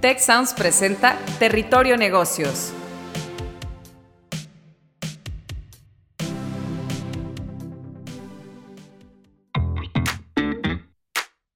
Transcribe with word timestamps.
Tech 0.00 0.20
Sounds 0.20 0.54
presenta 0.54 1.18
Territorio 1.40 1.96
Negocios. 1.96 2.72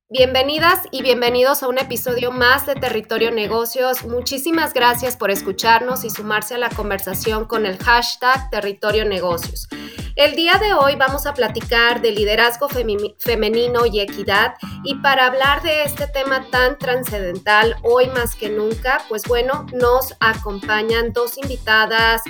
Bienvenidas 0.09 0.81
y 0.91 1.03
bienvenidos 1.03 1.63
a 1.63 1.69
un 1.69 1.79
episodio 1.79 2.33
más 2.33 2.67
de 2.67 2.75
Territorio 2.75 3.31
Negocios. 3.31 4.05
Muchísimas 4.05 4.75
gracias 4.75 5.17
por 5.17 5.31
escucharnos 5.31 6.05
y 6.05 6.11
sumarse 6.11 6.57
a 6.57 6.59
la 6.59 6.69
conversación 6.69 7.45
con 7.45 7.65
el 7.65 7.79
hashtag 7.79 8.51
Territorio 8.51 9.05
Negocios. 9.05 9.69
El 10.15 10.37
día 10.37 10.59
de 10.59 10.75
hoy 10.75 10.95
vamos 10.97 11.27
a 11.27 11.33
platicar 11.33 12.03
de 12.03 12.11
liderazgo 12.11 12.69
femenino 12.69 13.87
y 13.87 14.01
equidad 14.01 14.55
y 14.85 14.97
para 14.97 15.27
hablar 15.27 15.63
de 15.63 15.85
este 15.85 16.07
tema 16.07 16.47
tan 16.51 16.77
trascendental 16.79 17.77
hoy 17.83 18.09
más 18.09 18.35
que 18.35 18.51
nunca, 18.51 19.01
pues 19.09 19.23
bueno, 19.27 19.67
nos 19.73 20.15
acompañan 20.21 21.15
dos 21.15 21.39
invitadas. 21.39 22.21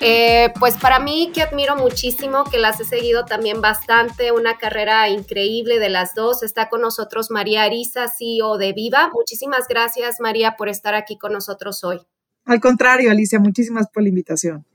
Eh, 0.00 0.52
pues 0.58 0.76
para 0.76 0.98
mí 0.98 1.30
que 1.32 1.42
admiro 1.42 1.74
muchísimo, 1.74 2.44
que 2.44 2.58
las 2.58 2.80
he 2.80 2.84
seguido 2.84 3.24
también 3.24 3.62
bastante, 3.62 4.30
una 4.32 4.58
carrera 4.58 5.08
increíble 5.08 5.78
de 5.78 5.88
las 5.88 6.14
dos. 6.14 6.42
Está 6.42 6.68
con 6.68 6.82
nosotros 6.82 7.30
María 7.30 7.62
Arisa, 7.62 8.08
CEO 8.08 8.58
de 8.58 8.74
Viva. 8.74 9.10
Muchísimas 9.14 9.68
gracias 9.68 10.16
María 10.20 10.56
por 10.58 10.68
estar 10.68 10.94
aquí 10.94 11.16
con 11.16 11.32
nosotros 11.32 11.82
hoy. 11.82 11.98
Al 12.44 12.60
contrario, 12.60 13.10
Alicia, 13.10 13.38
muchísimas 13.38 13.88
por 13.88 14.02
la 14.02 14.10
invitación. 14.10 14.66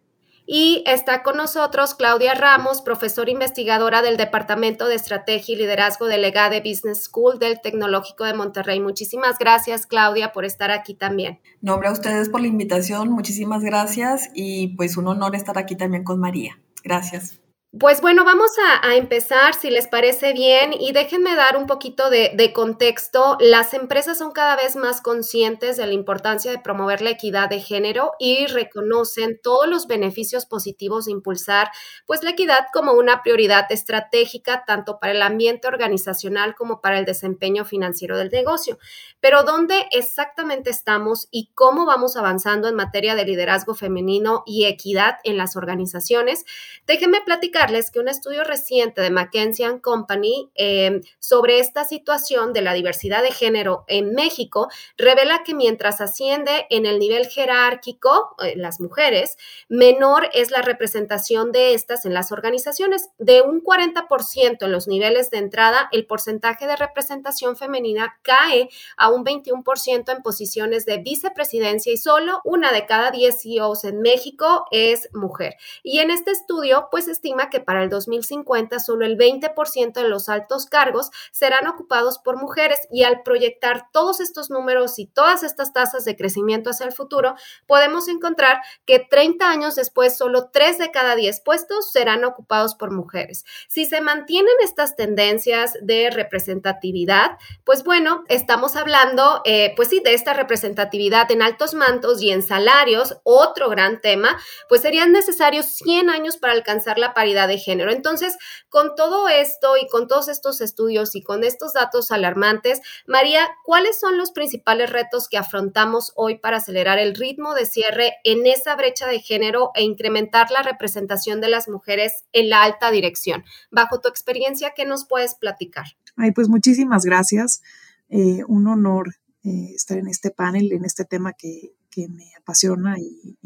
Y 0.49 0.81
está 0.87 1.23
con 1.23 1.35
nosotros 1.35 1.93
Claudia 1.93 2.33
Ramos, 2.33 2.81
profesora 2.81 3.29
investigadora 3.29 4.01
del 4.01 4.15
Departamento 4.15 4.88
de 4.88 4.95
Estrategia 4.95 5.53
y 5.53 5.57
Liderazgo 5.57 6.07
de 6.07 6.63
Business 6.65 7.03
School 7.03 7.38
del 7.38 7.59
Tecnológico 7.59 8.23
de 8.23 8.33
Monterrey. 8.33 8.79
Muchísimas 8.79 9.38
gracias, 9.38 9.85
Claudia, 9.85 10.31
por 10.31 10.45
estar 10.45 10.71
aquí 10.71 10.93
también. 10.95 11.39
Nombre 11.61 11.89
a 11.89 11.91
ustedes 11.91 12.29
por 12.29 12.39
la 12.39 12.47
invitación, 12.47 13.11
muchísimas 13.11 13.61
gracias 13.61 14.30
y 14.33 14.69
pues 14.77 14.95
un 14.95 15.07
honor 15.07 15.35
estar 15.35 15.57
aquí 15.57 15.75
también 15.75 16.05
con 16.05 16.19
María. 16.19 16.57
Gracias. 16.81 17.41
Pues 17.80 18.02
bueno, 18.02 18.23
vamos 18.23 18.52
a, 18.81 18.95
empezar, 18.95 19.53
si 19.53 19.70
les 19.70 19.88
parece 19.88 20.31
bien, 20.31 20.73
y 20.73 20.94
déjenme 20.94 21.36
dar 21.36 21.58
un 21.58 21.67
poquito 21.67 22.09
de, 22.09 22.31
de, 22.34 22.53
contexto. 22.53 23.38
Las 23.42 23.73
empresas 23.73 24.17
son 24.17 24.31
cada 24.31 24.56
vez 24.56 24.78
más 24.78 25.02
conscientes 25.02 25.75
de 25.75 25.86
la 25.86 25.94
importancia 25.94 26.50
de 26.50 26.59
promover 26.59 27.02
la 27.02 27.09
equidad 27.09 27.50
de 27.50 27.59
género 27.59 28.14
y 28.19 28.47
reconocen 28.47 29.39
todos 29.44 29.67
los 29.67 29.86
beneficios 29.86 30.45
positivos 30.45 31.06
de 31.06 31.11
impulsar 31.11 31.69
pues 32.06 32.23
la 32.23 32.31
equidad 32.31 32.67
como 32.72 32.94
una 32.94 33.22
prioridad 33.22 33.69
estratégica 33.69 34.64
tanto 34.66 34.97
para 35.00 35.12
el 35.12 35.22
ambiente 35.22 35.67
organizacional 35.67 36.56
como 36.56 36.80
para 36.80 36.97
el 36.97 37.06
desempeño 37.06 37.66
financiero 37.66 38.17
del 38.17 38.30
negocio. 38.30 38.80
Pero 39.19 39.44
¿dónde 39.44 39.88
exactamente 39.91 40.69
estamos 40.69 41.28
y 41.31 41.52
cómo 41.53 41.86
vamos 41.86 42.16
avanzando 42.16 42.69
en 42.69 42.75
materia 42.75 43.14
de 43.16 43.25
liderazgo 43.25 43.75
femenino 43.75 44.44
y 44.45 44.66
equidad 44.66 45.17
en 45.23 45.38
las 45.38 45.56
organizaciones? 45.58 46.45
Déjenme 46.86 47.22
platicar 47.22 47.66
que 47.91 47.99
un 47.99 48.07
estudio 48.07 48.45
reciente 48.45 49.01
de 49.01 49.09
McKinsey 49.09 49.79
Company 49.81 50.49
em, 50.55 51.01
sobre 51.19 51.59
esta 51.59 51.83
situación 51.83 52.53
de 52.53 52.61
la 52.61 52.73
diversidad 52.73 53.21
de 53.21 53.31
género 53.31 53.83
en 53.87 54.13
México 54.13 54.69
revela 54.97 55.43
que 55.43 55.53
mientras 55.53 55.99
asciende 55.99 56.65
en 56.69 56.85
el 56.85 56.97
nivel 56.97 57.27
jerárquico 57.27 58.35
eh, 58.41 58.53
las 58.55 58.79
mujeres, 58.79 59.38
menor 59.67 60.29
es 60.33 60.49
la 60.49 60.61
representación 60.61 61.51
de 61.51 61.73
estas 61.73 62.05
en 62.05 62.13
las 62.13 62.31
organizaciones. 62.31 63.09
De 63.17 63.41
un 63.41 63.61
40% 63.61 64.57
en 64.61 64.71
los 64.71 64.88
niveles 64.88 65.29
de 65.29 65.39
entrada, 65.39 65.89
el 65.91 66.05
porcentaje 66.05 66.67
de 66.67 66.75
representación 66.77 67.57
femenina 67.57 68.17
cae 68.21 68.69
a 68.95 69.09
un 69.09 69.25
21% 69.25 70.15
en 70.15 70.21
posiciones 70.23 70.85
de 70.85 70.99
vicepresidencia 70.99 71.91
y 71.91 71.97
solo 71.97 72.39
una 72.45 72.71
de 72.71 72.85
cada 72.85 73.11
10 73.11 73.41
CEOs 73.41 73.83
en 73.83 74.01
México 74.01 74.65
es 74.71 75.09
mujer. 75.13 75.55
Y 75.83 75.99
en 75.99 76.11
este 76.11 76.31
estudio, 76.31 76.88
pues 76.91 77.09
estima 77.09 77.49
que 77.49 77.56
para 77.59 77.84
el 77.84 77.90
2050 77.90 78.79
solo 78.79 79.06
el 79.06 79.18
20% 79.18 79.94
de 79.94 80.07
los 80.07 80.29
altos 80.29 80.66
cargos 80.66 81.12
serán 81.31 81.68
ocupados 81.68 82.19
por 82.19 82.38
mujeres 82.38 82.79
y 82.91 83.03
al 83.03 83.23
proyectar 83.23 83.91
todos 83.91 84.19
estos 84.19 84.50
números 84.50 85.00
y 85.00 85.06
todas 85.06 85.44
estas 85.44 85.73
tasas 85.73 86.06
de 86.06 86.16
crecimiento 86.16 86.69
hacia 86.69 86.85
el 86.85 86.94
futuro, 86.94 87.35
podemos 87.66 88.07
encontrar 88.07 88.62
que 88.85 89.00
30 89.00 89.50
años 89.50 89.75
después 89.75 90.18
solo 90.18 90.50
3 90.51 90.78
de 90.78 90.91
cada 90.91 91.16
10 91.16 91.41
puestos 91.41 91.91
serán 91.91 92.23
ocupados 92.23 92.75
por 92.75 92.91
mujeres. 92.91 93.45
Si 93.68 93.85
se 93.85 94.01
mantienen 94.01 94.53
estas 94.63 94.95
tendencias 94.95 95.74
de 95.81 96.09
representatividad, 96.09 97.38
pues 97.63 97.84
bueno, 97.84 98.24
estamos 98.28 98.75
hablando, 98.75 99.41
eh, 99.45 99.74
pues 99.75 99.89
sí, 99.89 100.01
de 100.03 100.13
esta 100.13 100.34
representatividad 100.34 101.31
en 101.31 101.41
altos 101.41 101.74
mantos 101.74 102.22
y 102.22 102.31
en 102.31 102.41
salarios, 102.41 103.18
otro 103.24 103.69
gran 103.69 104.01
tema, 104.01 104.38
pues 104.69 104.81
serían 104.81 105.12
necesarios 105.12 105.66
100 105.66 106.09
años 106.09 106.38
para 106.38 106.53
alcanzar 106.53 106.97
la 106.97 107.13
paridad 107.13 107.37
de 107.46 107.59
género. 107.59 107.92
Entonces, 107.92 108.36
con 108.70 108.96
todo 108.96 109.28
esto 109.28 109.78
y 109.78 109.88
con 109.88 110.08
todos 110.08 110.30
estos 110.30 110.62
estudios 110.62 111.16
y 111.16 111.22
con 111.22 111.44
estos 111.44 111.74
datos 111.74 112.12
alarmantes, 112.12 112.81
María, 113.06 113.48
¿cuáles 113.64 114.00
son 114.00 114.18
los 114.18 114.31
principales 114.31 114.90
retos 114.90 115.28
que 115.30 115.38
afrontamos 115.38 116.14
hoy 116.16 116.40
para 116.40 116.58
acelerar 116.58 116.98
el 116.98 117.14
ritmo 117.14 117.53
de 117.53 117.66
cierre 117.66 118.14
en 118.24 118.48
esa 118.48 118.75
brecha 118.75 119.08
de 119.08 119.20
género 119.20 119.72
e 119.75 119.84
incrementar 119.84 120.50
la 120.50 120.64
representación 120.64 121.42
de 121.42 121.50
las 121.50 121.68
mujeres 121.68 122.24
en 122.31 122.50
la 122.50 122.64
alta 122.64 122.90
dirección? 122.90 123.44
Bajo 123.69 124.02
tu 124.02 124.09
experiencia, 124.09 124.74
¿qué 124.75 124.86
nos 124.86 125.06
puedes 125.06 125.36
platicar? 125.36 125.86
Ay, 126.16 126.31
pues 126.31 126.48
muchísimas 126.48 127.04
gracias. 127.04 127.62
Eh, 128.09 128.44
un 128.48 128.68
honor 128.68 129.09
eh, 129.44 129.74
estar 129.75 129.98
en 129.98 130.08
este 130.08 130.31
panel, 130.31 130.72
en 130.72 130.86
este 130.86 131.06
tema 131.06 131.34
que, 131.34 131.74
me 132.09 132.31
apasiona 132.40 132.96
y 133.00 133.38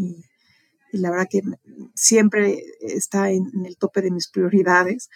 la 0.98 1.12
verdad 1.12 1.28
que 1.30 1.42
siempre 1.96 2.64
está 2.82 3.32
en, 3.32 3.66
el 3.66 3.78
tope 3.78 4.02
de 4.02 4.12
mis 4.12 4.28
prioridades. 4.30 5.10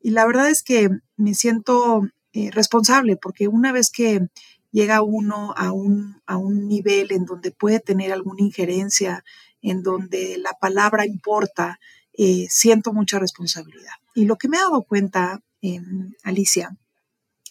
Y 0.00 0.10
la 0.10 0.26
verdad 0.26 0.50
es 0.50 0.62
que 0.62 0.88
me 1.16 1.34
siento 1.34 2.02
eh, 2.32 2.50
responsable 2.52 3.16
porque 3.16 3.48
una 3.48 3.72
vez 3.72 3.90
que 3.90 4.28
llega 4.70 5.02
uno 5.02 5.52
a 5.56 5.72
un, 5.72 6.22
a 6.26 6.36
un 6.36 6.68
nivel 6.68 7.12
en 7.12 7.24
donde 7.24 7.50
puede 7.50 7.80
tener 7.80 8.12
alguna 8.12 8.42
injerencia, 8.42 9.24
en 9.62 9.82
donde 9.82 10.38
la 10.38 10.52
palabra 10.60 11.06
importa, 11.06 11.78
eh, 12.12 12.46
siento 12.50 12.92
mucha 12.92 13.18
responsabilidad. 13.18 13.94
Y 14.14 14.24
lo 14.24 14.36
que 14.36 14.48
me 14.48 14.56
he 14.56 14.60
dado 14.60 14.82
cuenta, 14.82 15.42
em, 15.60 16.12
Alicia, 16.22 16.76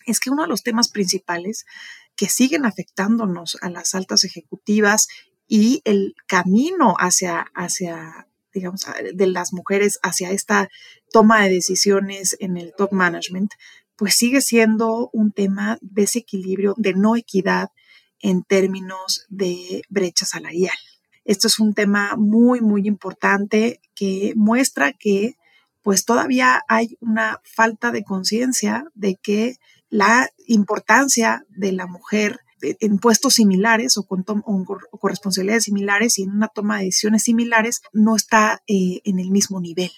es 0.05 0.19
que 0.19 0.29
uno 0.29 0.43
de 0.43 0.49
los 0.49 0.63
temas 0.63 0.89
principales 0.89 1.65
que 2.15 2.27
siguen 2.27 2.65
afectándonos 2.65 3.57
a 3.61 3.69
las 3.69 3.95
altas 3.95 4.23
ejecutivas 4.23 5.07
y 5.49 5.81
el 5.83 6.15
camino 6.27 6.93
hacia, 6.99 7.47
hacia, 7.55 8.27
digamos, 8.53 8.85
de 9.13 9.27
las 9.27 9.51
mujeres 9.51 9.99
hacia 10.03 10.29
esta 10.29 10.69
toma 11.11 11.43
de 11.43 11.49
decisiones 11.49 12.37
en 12.39 12.55
el 12.55 12.71
top 12.77 12.93
management, 12.93 13.53
pues 13.95 14.15
sigue 14.15 14.41
siendo 14.41 15.09
un 15.11 15.31
tema 15.31 15.79
de 15.81 16.03
desequilibrio, 16.03 16.75
de 16.77 16.93
no 16.93 17.15
equidad 17.15 17.71
en 18.21 18.43
términos 18.43 19.25
de 19.27 19.81
brecha 19.89 20.25
salarial. 20.25 20.77
Esto 21.25 21.47
es 21.47 21.59
un 21.59 21.73
tema 21.73 22.15
muy, 22.15 22.61
muy 22.61 22.87
importante 22.87 23.81
que 23.95 24.33
muestra 24.35 24.93
que 24.93 25.35
pues 25.81 26.05
todavía 26.05 26.61
hay 26.67 26.95
una 26.99 27.41
falta 27.43 27.91
de 27.91 28.03
conciencia 28.03 28.85
de 28.93 29.15
que 29.15 29.55
la 29.89 30.29
importancia 30.45 31.45
de 31.49 31.71
la 31.71 31.87
mujer 31.87 32.39
en 32.61 32.97
puestos 32.99 33.35
similares 33.35 33.97
o 33.97 34.03
con, 34.05 34.25
responsabilidades 35.03 35.65
similares 35.65 36.19
y 36.19 36.23
en 36.23 36.31
una 36.31 36.47
toma 36.47 36.79
de 36.79 36.85
decisiones 36.85 37.23
similares 37.23 37.81
no 37.93 38.15
está 38.15 38.61
eh, 38.67 39.01
en 39.03 39.19
el 39.19 39.31
mismo 39.31 39.59
nivel. 39.59 39.91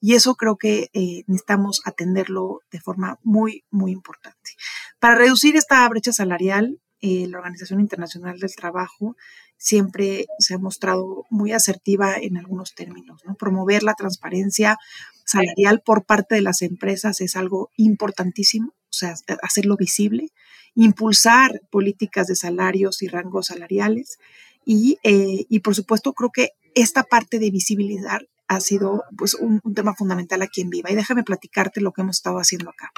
Y 0.00 0.14
eso 0.14 0.34
creo 0.34 0.56
que 0.56 0.90
eh, 0.92 1.24
necesitamos 1.26 1.82
atenderlo 1.84 2.60
de 2.70 2.80
forma 2.80 3.18
muy, 3.22 3.64
muy 3.70 3.92
importante. 3.92 4.52
Para 4.98 5.14
reducir 5.14 5.56
esta 5.56 5.86
brecha 5.88 6.12
salarial, 6.12 6.80
eh, 7.02 7.26
la 7.28 7.38
Organización 7.38 7.80
Internacional 7.80 8.38
del 8.38 8.54
Trabajo 8.54 9.16
siempre 9.56 10.26
se 10.38 10.54
ha 10.54 10.58
mostrado 10.58 11.26
muy 11.30 11.52
asertiva 11.52 12.16
en 12.16 12.38
algunos 12.38 12.74
términos. 12.74 13.22
¿no? 13.24 13.34
Promover 13.34 13.82
la 13.82 13.94
transparencia 13.94 14.78
salarial 15.24 15.82
por 15.84 16.04
parte 16.04 16.34
de 16.34 16.42
las 16.42 16.62
empresas 16.62 17.20
es 17.20 17.36
algo 17.36 17.70
importantísimo, 17.76 18.68
o 18.68 18.92
sea, 18.92 19.14
hacerlo 19.42 19.76
visible 19.76 20.30
impulsar 20.74 21.60
políticas 21.70 22.26
de 22.26 22.36
salarios 22.36 23.02
y 23.02 23.08
rangos 23.08 23.46
salariales. 23.46 24.18
Y, 24.64 24.98
eh, 25.02 25.46
y 25.48 25.60
por 25.60 25.74
supuesto, 25.74 26.12
creo 26.12 26.30
que 26.30 26.50
esta 26.74 27.02
parte 27.02 27.38
de 27.38 27.50
visibilizar 27.50 28.28
ha 28.50 28.58
sido 28.58 29.04
pues 29.16 29.34
un, 29.34 29.60
tema 29.76 29.94
fundamental 29.94 30.42
aquí 30.42 30.60
en 30.60 30.70
Viva. 30.70 30.90
Y 30.90 30.96
déjame 30.96 31.22
platicarte 31.22 31.80
lo 31.80 31.92
que 31.92 32.02
hemos 32.02 32.16
estado 32.16 32.38
haciendo 32.38 32.70
acá. 32.70 32.90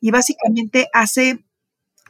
Y 0.00 0.12
básicamente 0.12 0.86
hace, 0.92 1.44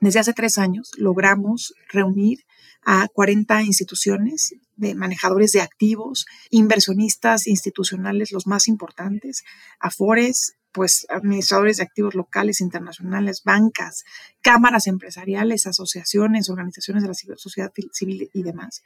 desde 0.02 0.20
hace 0.20 0.34
tres 0.34 0.58
años, 0.58 0.90
logramos 0.98 1.72
reunir 1.88 2.44
a 2.84 3.08
40 3.08 3.62
instituciones 3.62 4.54
de 4.76 4.94
manejadores 4.94 5.52
de 5.52 5.62
activos, 5.62 6.26
inversionistas 6.50 7.46
institucionales, 7.46 8.32
los 8.32 8.46
más 8.46 8.68
importantes, 8.68 9.44
Afores, 9.80 10.56
pues 10.74 11.06
administradores 11.08 11.76
de 11.76 11.84
activos 11.84 12.16
locales, 12.16 12.60
internacionales, 12.60 13.42
bancas, 13.44 14.04
cámaras 14.42 14.88
empresariales, 14.88 15.68
asociaciones, 15.68 16.50
organizaciones 16.50 17.04
de 17.04 17.08
la 17.08 17.36
sociedad 17.36 17.72
civil 17.92 18.28
y 18.34 18.42
demás. 18.42 18.82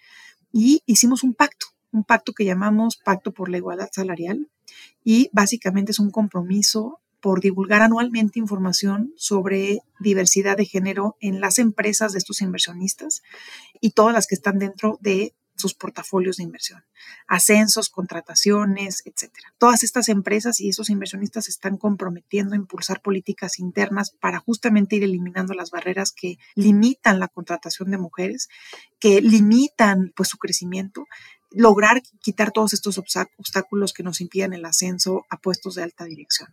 Y 0.53 0.83
hicimos 0.85 1.25
un 1.25 1.33
pacto, 1.33 1.69
un 1.91 2.05
pacto 2.05 2.35
que 2.35 2.45
llamamos 2.45 2.99
Pacto 2.99 3.33
por 3.33 3.49
la 3.49 3.57
Igualdad 3.57 3.89
Salarial 3.91 4.51
y 5.03 5.31
básicamente 5.33 5.93
es 5.93 5.99
un 5.99 6.11
compromiso 6.11 7.01
por 7.21 7.41
divulgar 7.41 7.81
anualmente 7.81 8.39
información 8.39 9.15
sobre 9.17 9.81
diversidad 9.99 10.59
de 10.59 10.67
género 10.67 11.17
en 11.21 11.41
las 11.41 11.59
empresas 11.59 12.13
de 12.13 12.19
estos 12.19 12.43
inversionistas 12.43 13.23
y 13.81 13.91
todas 13.93 14.13
las 14.13 14.27
que 14.27 14.35
están 14.35 14.59
dentro 14.59 14.99
de 15.01 15.35
sus 15.59 15.75
portafolios 15.75 16.37
de 16.37 16.45
inversión, 16.45 16.85
ascensos, 17.27 17.91
contrataciones, 17.91 19.03
etcétera. 19.05 19.53
Todas 19.59 19.83
estas 19.83 20.09
empresas 20.09 20.61
y 20.61 20.69
esos 20.69 20.89
inversionistas 20.89 21.49
están 21.49 21.77
comprometiendo 21.77 22.55
a 22.55 22.57
impulsar 22.57 23.03
políticas 23.03 23.59
internas 23.59 24.13
para 24.21 24.39
justamente 24.39 24.97
ir 24.97 25.05
eliminando 25.05 25.55
las 25.55 25.71
barreras 25.71 26.13
que 26.13 26.39
limitan 26.55 27.19
la 27.19 27.29
contratación 27.29 27.91
de 27.91 27.99
mujeres, 27.99 28.49
que 29.01 29.21
limitan 29.21 30.13
pues 30.15 30.29
su 30.29 30.39
crecimiento 30.39 31.05
lograr 31.51 32.03
quitar 32.21 32.53
todos 32.53 32.73
estos 32.75 32.99
obstáculos 32.99 33.93
que 33.93 34.03
nos 34.03 34.21
impiden 34.21 34.53
el 34.53 34.65
ascenso 34.65 35.25
a 35.31 35.39
puestos 35.39 35.75
de 35.75 35.83
alta 35.83 36.05
dirección. 36.05 36.51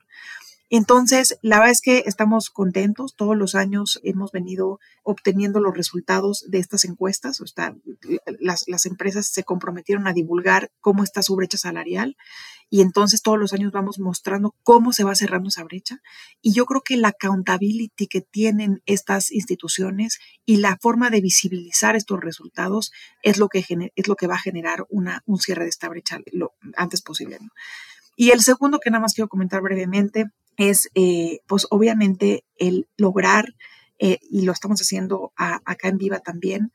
Entonces, 0.70 1.38
la 1.42 1.58
verdad 1.58 1.72
es 1.72 1.82
que 1.82 2.04
estamos 2.06 2.50
contentos. 2.50 3.16
Todos 3.16 3.38
los 3.38 3.54
años 3.56 4.00
hemos 4.04 4.32
venido 4.32 4.80
obteniendo 5.04 5.60
los 5.60 5.76
resultados 5.76 6.46
de 6.48 6.60
estas 6.60 6.86
encuestas. 6.86 7.40
O 7.42 7.48
sea, 7.48 7.76
las, 8.40 8.66
las, 8.68 8.86
empresas 8.86 9.28
se 9.28 9.44
comprometieron 9.44 10.08
a 10.08 10.14
divulgar 10.14 10.72
cómo 10.82 11.04
está 11.04 11.22
su 11.22 11.36
brecha 11.36 11.58
salarial 11.58 12.18
y 12.70 12.82
entonces 12.82 13.22
todos 13.22 13.38
los 13.38 13.54
años 13.54 13.72
vamos 13.72 14.00
mostrando 14.00 14.56
cómo 14.64 14.92
se 14.92 15.04
va 15.04 15.16
cerrando 15.16 15.50
esa 15.50 15.64
brecha. 15.64 16.02
Y 16.42 16.54
yo 16.54 16.66
creo 16.66 16.82
que 16.82 16.98
la 16.98 17.10
accountability 17.10 18.08
que 18.08 18.22
tienen 18.22 18.82
estas 18.86 19.32
instituciones 19.32 20.20
y 20.46 20.58
la 20.58 20.78
forma 20.82 21.10
de 21.10 21.22
visibilizar 21.22 21.96
estos 21.96 22.20
resultados 22.20 22.92
es 23.22 23.38
lo 23.38 23.50
que, 23.50 23.64
es 23.96 24.08
lo 24.08 24.16
que 24.16 24.28
va 24.28 24.36
a 24.36 24.40
generar 24.40 24.86
una, 24.90 25.22
un 25.26 25.38
cierre 25.40 25.64
de 25.64 25.70
esta 25.70 25.90
brecha 25.90 26.20
lo 26.32 26.54
antes 26.76 27.02
posible. 27.02 27.38
Y 28.16 28.32
el 28.32 28.42
segundo 28.42 28.80
que 28.80 28.90
nada 28.90 29.02
más 29.02 29.14
quiero 29.14 29.28
comentar 29.28 29.62
brevemente 29.62 30.26
es, 30.57 30.90
eh, 30.96 31.40
pues 31.48 31.68
obviamente, 31.69 32.46
el 32.57 32.88
lograr, 32.98 33.56
eh, 34.00 34.19
y 34.30 34.42
lo 34.42 34.52
estamos 34.52 34.80
haciendo 34.81 35.31
acá 35.36 35.88
en 35.88 35.98
Viva 35.98 36.19
también, 36.19 36.72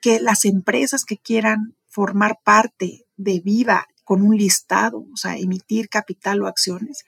que 0.00 0.20
las 0.20 0.44
empresas 0.44 1.04
que 1.04 1.18
quieran 1.18 1.76
formar 1.88 2.38
parte 2.44 3.06
de 3.16 3.40
Viva 3.40 3.86
con 4.04 4.22
un 4.22 4.36
listado, 4.36 5.04
o 5.12 5.16
sea, 5.16 5.36
emitir 5.36 5.88
capital 5.88 6.42
o 6.42 6.46
acciones, 6.46 7.04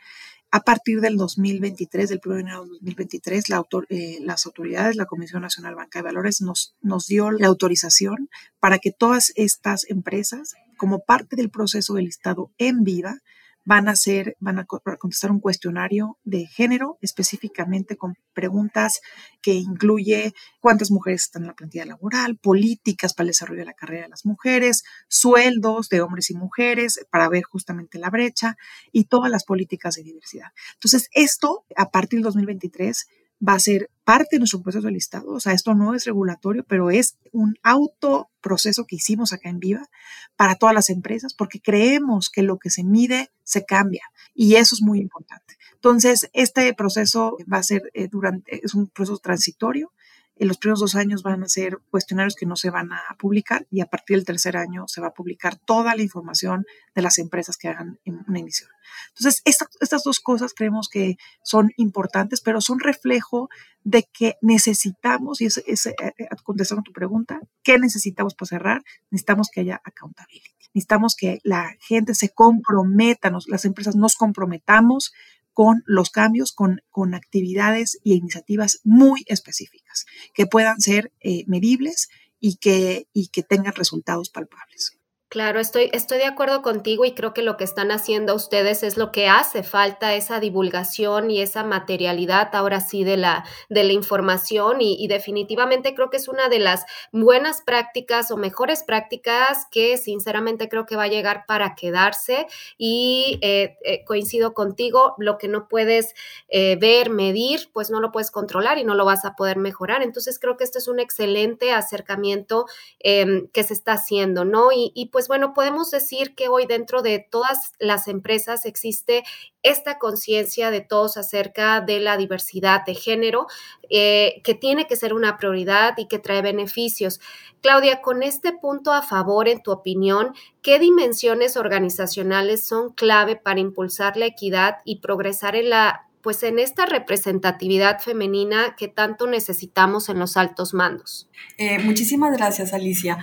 a 0.54 0.60
partir 0.60 1.00
del 1.00 1.16
2023, 1.16 2.10
del 2.10 2.20
1 2.22 2.34
de 2.34 2.40
enero 2.42 2.64
de 2.64 2.70
2023, 2.72 3.48
la 3.48 3.64
eh, 3.88 4.18
las 4.20 4.44
autoridades, 4.44 4.96
la 4.96 5.06
Comisión 5.06 5.40
Nacional 5.40 5.74
Banca 5.74 6.00
de 6.00 6.04
Valores, 6.04 6.42
nos, 6.42 6.76
nos 6.82 7.06
dio 7.06 7.30
la 7.30 7.46
autorización 7.46 8.28
para 8.60 8.78
que 8.78 8.92
todas 8.92 9.32
estas 9.34 9.88
empresas, 9.88 10.54
como 10.76 11.00
parte 11.04 11.36
del 11.36 11.48
proceso 11.48 11.94
de 11.94 12.02
listado 12.02 12.50
en 12.58 12.84
viva, 12.84 13.20
van 13.64 13.88
a 13.88 13.92
hacer, 13.92 14.36
van 14.40 14.58
a 14.58 14.66
contestar 14.66 15.30
un 15.30 15.40
cuestionario 15.40 16.18
de 16.24 16.46
género, 16.46 16.98
específicamente 17.00 17.96
con 17.96 18.16
preguntas 18.32 19.00
que 19.40 19.54
incluye 19.54 20.34
cuántas 20.60 20.90
mujeres 20.90 21.22
están 21.22 21.42
en 21.42 21.48
la 21.48 21.54
plantilla 21.54 21.84
laboral, 21.84 22.38
políticas 22.38 23.14
para 23.14 23.24
el 23.24 23.28
desarrollo 23.28 23.60
de 23.60 23.66
la 23.66 23.74
carrera 23.74 24.04
de 24.04 24.08
las 24.08 24.24
mujeres, 24.24 24.82
sueldos 25.08 25.88
de 25.88 26.00
hombres 26.00 26.30
y 26.30 26.34
mujeres 26.34 27.04
para 27.10 27.28
ver 27.28 27.44
justamente 27.44 27.98
la 27.98 28.10
brecha 28.10 28.56
y 28.90 29.04
todas 29.04 29.30
las 29.30 29.44
políticas 29.44 29.94
de 29.94 30.02
diversidad. 30.02 30.48
Entonces, 30.74 31.08
esto 31.12 31.64
a 31.76 31.90
partir 31.90 32.18
del 32.18 32.24
2023 32.24 33.06
va 33.46 33.54
a 33.54 33.58
ser 33.58 33.90
parte 34.04 34.36
de 34.36 34.40
nuestro 34.40 34.62
proceso 34.62 34.86
de 34.86 34.92
listado. 34.92 35.32
O 35.32 35.40
sea, 35.40 35.52
esto 35.52 35.74
no 35.74 35.94
es 35.94 36.04
regulatorio, 36.04 36.64
pero 36.64 36.90
es 36.90 37.16
un 37.32 37.56
autoproceso 37.62 38.86
que 38.86 38.96
hicimos 38.96 39.32
acá 39.32 39.48
en 39.48 39.58
Viva 39.58 39.88
para 40.36 40.56
todas 40.56 40.74
las 40.74 40.90
empresas, 40.90 41.34
porque 41.34 41.60
creemos 41.60 42.30
que 42.30 42.42
lo 42.42 42.58
que 42.58 42.70
se 42.70 42.84
mide 42.84 43.30
se 43.44 43.64
cambia 43.64 44.02
y 44.34 44.54
eso 44.54 44.74
es 44.74 44.82
muy 44.82 45.00
importante. 45.00 45.56
Entonces, 45.74 46.30
este 46.32 46.72
proceso 46.74 47.36
va 47.52 47.58
a 47.58 47.62
ser 47.62 47.90
eh, 47.94 48.08
durante, 48.08 48.64
es 48.64 48.74
un 48.74 48.88
proceso 48.88 49.18
transitorio 49.18 49.92
en 50.36 50.48
los 50.48 50.58
primeros 50.58 50.80
dos 50.80 50.94
años 50.94 51.22
van 51.22 51.42
a 51.42 51.48
ser 51.48 51.78
cuestionarios 51.90 52.34
que 52.34 52.46
no 52.46 52.56
se 52.56 52.70
van 52.70 52.92
a 52.92 53.02
publicar 53.18 53.66
y 53.70 53.80
a 53.80 53.86
partir 53.86 54.16
del 54.16 54.24
tercer 54.24 54.56
año 54.56 54.88
se 54.88 55.00
va 55.00 55.08
a 55.08 55.14
publicar 55.14 55.56
toda 55.56 55.94
la 55.94 56.02
información 56.02 56.64
de 56.94 57.02
las 57.02 57.18
empresas 57.18 57.56
que 57.56 57.68
hagan 57.68 57.98
una 58.04 58.38
emisión. 58.38 58.70
Entonces, 59.16 59.42
estas 59.44 60.02
dos 60.02 60.20
cosas 60.20 60.52
creemos 60.54 60.88
que 60.88 61.16
son 61.42 61.70
importantes, 61.76 62.40
pero 62.40 62.60
son 62.60 62.80
reflejo 62.80 63.48
de 63.84 64.04
que 64.04 64.36
necesitamos, 64.40 65.40
y 65.40 65.46
es, 65.46 65.62
es 65.66 65.86
eh, 65.86 65.94
eh, 66.00 66.28
contestando 66.42 66.82
tu 66.82 66.92
pregunta, 66.92 67.40
¿qué 67.62 67.78
necesitamos 67.78 68.34
para 68.34 68.48
cerrar? 68.48 68.84
Necesitamos 69.10 69.48
que 69.52 69.60
haya 69.60 69.80
accountability. 69.84 70.50
Necesitamos 70.74 71.16
que 71.16 71.40
la 71.42 71.76
gente 71.80 72.14
se 72.14 72.30
comprometa, 72.30 73.30
las 73.46 73.64
empresas 73.64 73.96
nos 73.96 74.16
comprometamos 74.16 75.12
con 75.52 75.82
los 75.86 76.10
cambios, 76.10 76.52
con, 76.52 76.82
con 76.90 77.14
actividades 77.14 77.98
y 78.02 78.14
iniciativas 78.14 78.80
muy 78.84 79.24
específicas 79.26 80.06
que 80.34 80.46
puedan 80.46 80.80
ser 80.80 81.12
eh, 81.20 81.44
medibles 81.46 82.08
y 82.40 82.56
que, 82.56 83.06
y 83.12 83.28
que 83.28 83.42
tengan 83.42 83.74
resultados 83.74 84.30
palpables. 84.30 84.98
Claro, 85.32 85.60
estoy, 85.60 85.88
estoy 85.94 86.18
de 86.18 86.26
acuerdo 86.26 86.60
contigo 86.60 87.06
y 87.06 87.14
creo 87.14 87.32
que 87.32 87.40
lo 87.40 87.56
que 87.56 87.64
están 87.64 87.90
haciendo 87.90 88.34
ustedes 88.34 88.82
es 88.82 88.98
lo 88.98 89.12
que 89.12 89.28
hace 89.28 89.62
falta, 89.62 90.14
esa 90.14 90.40
divulgación 90.40 91.30
y 91.30 91.40
esa 91.40 91.64
materialidad 91.64 92.54
ahora 92.54 92.80
sí 92.80 93.02
de 93.02 93.16
la, 93.16 93.46
de 93.70 93.82
la 93.82 93.94
información 93.94 94.82
y, 94.82 95.08
definitivamente 95.08 95.94
creo 95.94 96.10
que 96.10 96.18
es 96.18 96.28
una 96.28 96.50
de 96.50 96.58
las 96.58 96.84
buenas 97.12 97.62
prácticas 97.62 98.30
o 98.30 98.36
mejores 98.36 98.82
prácticas 98.82 99.66
que 99.70 99.96
sinceramente 99.96 100.68
creo 100.68 100.84
que 100.84 100.96
va 100.96 101.04
a 101.04 101.08
llegar 101.08 101.46
para 101.46 101.74
quedarse 101.76 102.46
y 102.76 103.38
eh, 103.40 103.78
eh, 103.86 104.04
coincido 104.04 104.52
contigo, 104.52 105.14
lo 105.16 105.38
que 105.38 105.48
no 105.48 105.66
puedes 105.66 106.12
eh, 106.48 106.76
ver, 106.78 107.08
medir, 107.08 107.70
pues 107.72 107.88
no 107.88 108.00
lo 108.00 108.12
puedes 108.12 108.30
controlar 108.30 108.76
y 108.76 108.84
no 108.84 108.94
lo 108.94 109.06
vas 109.06 109.24
a 109.24 109.34
poder 109.34 109.56
mejorar. 109.56 110.02
Entonces 110.02 110.38
creo 110.38 110.58
que 110.58 110.64
este 110.64 110.76
es 110.78 110.88
un 110.88 111.00
excelente 111.00 111.72
acercamiento 111.72 112.66
em, 112.98 113.48
que 113.48 113.64
se 113.64 113.72
está 113.72 113.94
haciendo, 113.94 114.44
¿no? 114.44 114.68
Y, 114.74 115.08
pues 115.10 115.21
pues 115.22 115.28
bueno, 115.28 115.54
podemos 115.54 115.92
decir 115.92 116.34
que 116.34 116.48
hoy 116.48 116.66
dentro 116.66 117.00
de 117.00 117.20
todas 117.20 117.74
las 117.78 118.08
empresas 118.08 118.66
existe 118.66 119.22
esta 119.62 120.00
conciencia 120.00 120.72
de 120.72 120.80
todos 120.80 121.16
acerca 121.16 121.80
de 121.80 122.00
la 122.00 122.16
diversidad 122.16 122.84
de 122.84 122.96
género, 122.96 123.46
eh, 123.88 124.40
que 124.42 124.56
tiene 124.56 124.88
que 124.88 124.96
ser 124.96 125.14
una 125.14 125.36
prioridad 125.36 125.94
y 125.96 126.08
que 126.08 126.18
trae 126.18 126.42
beneficios. 126.42 127.20
Claudia, 127.60 128.02
con 128.02 128.24
este 128.24 128.52
punto 128.52 128.92
a 128.92 129.02
favor, 129.02 129.46
en 129.46 129.62
tu 129.62 129.70
opinión, 129.70 130.34
¿qué 130.60 130.80
dimensiones 130.80 131.56
organizacionales 131.56 132.66
son 132.66 132.90
clave 132.90 133.36
para 133.36 133.60
impulsar 133.60 134.16
la 134.16 134.26
equidad 134.26 134.78
y 134.84 134.98
progresar 134.98 135.54
en 135.54 135.70
la 135.70 136.08
pues 136.22 136.44
en 136.44 136.60
esta 136.60 136.86
representatividad 136.86 138.00
femenina 138.00 138.76
que 138.78 138.86
tanto 138.86 139.26
necesitamos 139.26 140.08
en 140.08 140.20
los 140.20 140.36
altos 140.36 140.72
mandos. 140.72 141.28
Eh, 141.58 141.80
muchísimas 141.80 142.36
gracias, 142.36 142.72
Alicia. 142.72 143.18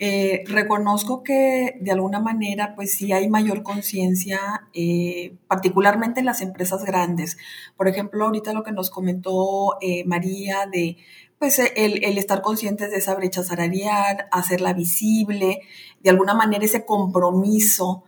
Eh, 0.00 0.42
reconozco 0.46 1.22
que 1.22 1.76
de 1.80 1.92
alguna 1.92 2.18
manera, 2.18 2.74
pues 2.74 2.92
sí 2.92 3.12
hay 3.12 3.28
mayor 3.28 3.62
conciencia, 3.62 4.66
eh, 4.74 5.36
particularmente 5.46 6.20
en 6.20 6.26
las 6.26 6.40
empresas 6.40 6.84
grandes. 6.84 7.38
Por 7.76 7.86
ejemplo, 7.86 8.24
ahorita 8.24 8.52
lo 8.52 8.64
que 8.64 8.72
nos 8.72 8.90
comentó 8.90 9.78
María 10.04 10.66
de 10.70 10.96
pues 11.38 11.58
el, 11.58 12.04
el, 12.04 12.18
estar 12.18 12.42
conscientes 12.42 12.90
de 12.90 12.98
esa 12.98 13.14
brecha 13.14 13.42
salarial, 13.42 14.26
hacerla 14.30 14.74
visible, 14.74 15.60
de 16.00 16.10
alguna 16.10 16.34
manera 16.34 16.64
ese 16.64 16.84
compromiso 16.84 18.04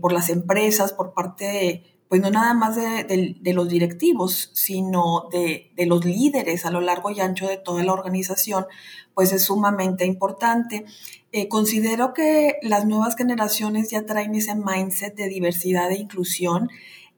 por 0.00 0.12
las 0.12 0.28
empresas, 0.28 0.92
por 0.92 1.12
parte 1.12 1.44
de 1.44 1.97
pues 2.08 2.22
no 2.22 2.30
nada 2.30 2.54
más 2.54 2.76
de, 2.76 3.36
los 3.52 3.68
directivos, 3.68 4.50
sino 4.54 5.28
de, 5.30 5.70
los 5.86 6.04
líderes 6.04 6.64
a 6.64 6.70
lo 6.70 6.80
largo 6.80 7.10
y 7.10 7.20
ancho 7.20 7.46
de 7.46 7.58
toda 7.58 7.84
la 7.84 7.92
organización, 7.92 8.66
pues 9.14 9.32
es 9.32 9.44
sumamente 9.44 10.06
importante. 10.06 10.86
Eh, 11.32 11.48
considero 11.48 12.14
que 12.14 12.58
las 12.62 12.86
nuevas 12.86 13.14
generaciones 13.14 13.90
ya 13.90 14.06
traen 14.06 14.34
ese 14.34 14.54
mindset 14.54 15.14
de 15.14 15.28
diversidad 15.28 15.90
e 15.90 15.96
inclusión. 15.96 16.70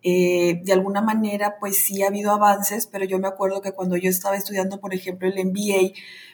Eh, 0.02 0.60
de 0.64 0.72
alguna 0.72 1.02
manera, 1.02 1.56
pues 1.60 1.76
sí 1.76 2.02
ha 2.02 2.08
habido 2.08 2.32
avances, 2.32 2.86
pero 2.86 3.04
yo 3.04 3.18
me 3.20 3.28
acuerdo 3.28 3.60
que 3.62 3.72
cuando 3.72 3.96
yo 3.96 4.10
estaba 4.10 4.36
estudiando, 4.36 4.80
por 4.80 4.92
ejemplo, 4.92 5.28
el 5.28 5.46
MBA, 5.46 5.92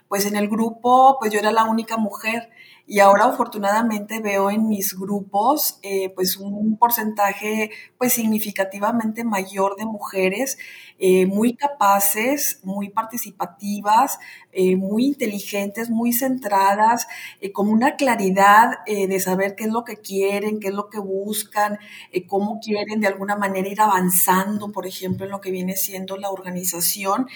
pues 0.08 0.24
en 0.24 0.36
el 0.36 0.48
grupo, 0.48 1.18
pues 1.18 1.32
yo 1.32 1.40
era 1.40 1.52
la 1.52 1.64
única 1.64 1.98
mujer 1.98 2.48
y 2.88 3.00
ahora 3.00 3.24
afortunadamente 3.24 4.20
veo 4.20 4.48
en 4.48 4.68
mis 4.68 4.96
grupos 4.96 5.80
eh, 5.82 6.10
pues 6.14 6.36
un 6.36 6.76
porcentaje 6.78 7.70
pues 7.98 8.12
significativamente 8.12 9.24
mayor 9.24 9.74
de 9.76 9.86
mujeres 9.86 10.56
eh, 10.98 11.26
muy 11.26 11.56
capaces, 11.56 12.60
muy 12.62 12.88
participativas, 12.88 14.18
eh, 14.52 14.76
muy 14.76 15.06
inteligentes, 15.06 15.90
muy 15.90 16.12
centradas, 16.12 17.06
con 17.52 17.68
una 17.68 17.96
claridad 17.96 18.78
de 18.86 19.20
saber 19.20 19.54
qué 19.56 19.64
es 19.64 19.70
lo 19.70 19.84
que 19.84 19.96
quieren, 19.98 20.58
qué 20.58 20.68
es 20.68 20.74
lo 20.74 20.88
que 20.88 20.98
buscan, 20.98 21.78
cómo 22.26 22.60
quieren 22.60 23.00
de 23.00 23.08
alguna 23.08 23.36
manera 23.36 23.68
ir 23.68 23.80
avanzando, 23.80 24.72
por 24.72 24.86
ejemplo, 24.86 25.26
en 25.26 25.32
lo 25.32 25.40
que 25.40 25.50
viene 25.50 25.76
siendo 25.76 26.16
la 26.16 26.30
organización. 26.30 27.26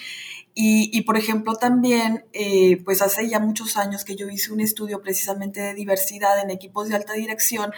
Y, 0.53 1.01
por 1.03 1.17
ejemplo, 1.17 1.55
también, 1.55 2.25
eh, 2.33 2.81
pues 2.83 3.01
hace 3.01 3.27
ya 3.29 3.39
muchos 3.39 3.77
años 3.77 4.03
que 4.03 4.17
yo 4.17 4.29
hice 4.29 4.51
un 4.51 4.59
estudio 4.59 5.01
precisamente 5.01 5.61
de 5.61 5.73
diversidad 5.73 6.41
en 6.43 6.49
equipos 6.49 6.89
de 6.89 6.95
alta 6.95 7.13
dirección, 7.13 7.71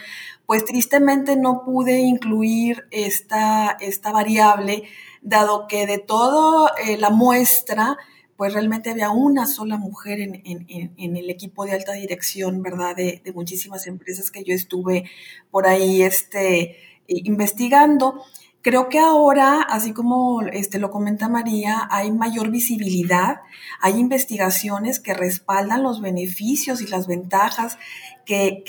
pues 0.48 0.66
tristemente 0.66 1.36
no 1.36 1.64
pude 1.64 2.00
incluir 2.00 2.86
esta, 2.90 3.78
esta 3.80 4.12
variable, 4.12 4.84
dado 5.22 5.68
que 5.68 5.86
de 5.86 6.00
toda 6.00 6.74
eh, 6.84 6.98
la 6.98 7.12
muestra, 7.12 7.96
pues 8.38 8.54
realmente 8.54 8.90
había 8.90 9.12
una 9.12 9.46
sola 9.46 9.78
mujer 9.78 10.20
en, 10.20 10.42
en, 10.44 11.16
el 11.16 11.30
equipo 11.30 11.66
de 11.66 11.74
alta 11.74 11.94
dirección, 11.94 12.64
¿verdad? 12.64 12.96
De, 12.96 13.22
de, 13.24 13.32
muchísimas 13.34 13.86
empresas 13.86 14.32
que 14.32 14.44
yo 14.44 14.56
estuve 14.56 15.10
por 15.52 15.68
ahí 15.68 16.02
este, 16.02 16.78
investigando. 17.08 18.24
Creo 18.64 18.88
que 18.88 18.98
ahora, 18.98 19.62
así 19.62 19.92
como 19.92 20.42
este, 20.42 20.80
lo 20.80 20.90
comenta 20.90 21.28
María, 21.28 21.86
hay 21.92 22.14
mayor 22.14 22.50
visibilidad, 22.50 23.42
hay 23.82 24.00
investigaciones 24.00 25.02
que 25.02 25.14
respaldan 25.14 25.84
los 25.84 26.00
beneficios 26.00 26.80
y 26.80 26.88
las 26.88 27.06
ventajas 27.06 27.78
que, 28.26 28.64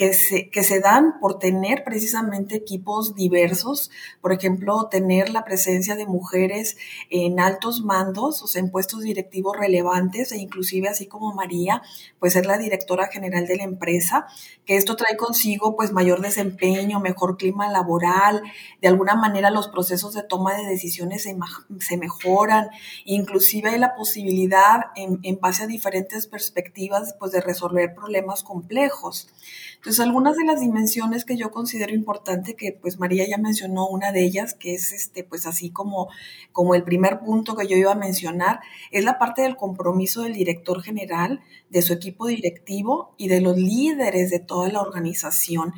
se 0.63 0.79
dan 0.79 1.19
por 1.19 1.39
tener 1.39 1.83
precisamente 1.83 2.55
equipos 2.55 3.15
diversos, 3.15 3.89
por 4.21 4.33
ejemplo, 4.33 4.87
tener 4.89 5.29
la 5.29 5.45
presencia 5.45 5.95
de 5.95 6.05
mujeres 6.05 6.77
en 7.09 7.39
altos 7.39 7.81
mandos, 7.83 8.41
o 8.43 8.47
sea, 8.47 8.61
en 8.61 8.71
puestos 8.71 9.01
directivos 9.01 9.55
relevantes, 9.57 10.31
e 10.31 10.37
inclusive 10.37 10.89
así 10.89 11.07
como 11.07 11.33
María, 11.33 11.81
pues 12.19 12.33
ser 12.33 12.45
la 12.45 12.57
directora 12.57 13.07
general 13.07 13.47
de 13.47 13.57
la 13.57 13.63
empresa, 13.63 14.27
que 14.65 14.75
esto 14.75 14.95
trae 14.95 15.15
consigo 15.15 15.75
pues 15.75 15.91
mayor 15.91 16.21
desempeño, 16.21 16.99
mejor 16.99 17.37
clima 17.37 17.69
laboral, 17.69 18.41
de 18.81 18.87
alguna 18.87 19.15
manera 19.15 19.51
los 19.51 19.67
procesos 19.67 20.13
de 20.13 20.23
toma 20.23 20.55
de 20.55 20.65
decisiones 20.65 21.23
se, 21.23 21.35
se 21.79 21.97
mejoran, 21.97 22.69
inclusive 23.05 23.69
hay 23.69 23.79
la 23.79 23.95
posibilidad 23.95 24.87
en, 24.95 25.19
en 25.23 25.39
base 25.39 25.63
a 25.63 25.67
diferentes 25.67 26.27
perspectivas 26.27 27.15
pues 27.19 27.31
de 27.31 27.41
resolver 27.41 27.93
problemas 27.95 28.43
complejos. 28.43 29.29
Entonces, 29.75 29.99
algunas 29.99 30.35
de 30.35 30.45
las 30.45 30.61
dimensiones 30.61 31.25
que 31.25 31.37
yo 31.37 31.51
considero 31.51 31.93
importante, 31.93 32.55
que 32.55 32.71
pues 32.71 32.99
María 32.99 33.27
ya 33.27 33.37
mencionó 33.37 33.87
una 33.87 34.11
de 34.11 34.23
ellas, 34.23 34.53
que 34.53 34.73
es 34.73 34.91
este, 34.91 35.23
pues 35.23 35.45
así 35.45 35.69
como, 35.69 36.09
como 36.51 36.75
el 36.75 36.83
primer 36.83 37.19
punto 37.19 37.55
que 37.55 37.67
yo 37.67 37.77
iba 37.77 37.91
a 37.91 37.95
mencionar, 37.95 38.61
es 38.91 39.03
la 39.03 39.19
parte 39.19 39.43
del 39.43 39.55
compromiso 39.55 40.23
del 40.23 40.33
director 40.33 40.81
general, 40.81 41.41
de 41.69 41.81
su 41.81 41.93
equipo 41.93 42.27
directivo 42.27 43.13
y 43.17 43.27
de 43.27 43.41
los 43.41 43.57
líderes 43.57 44.29
de 44.29 44.39
toda 44.39 44.69
la 44.69 44.81
organización. 44.81 45.73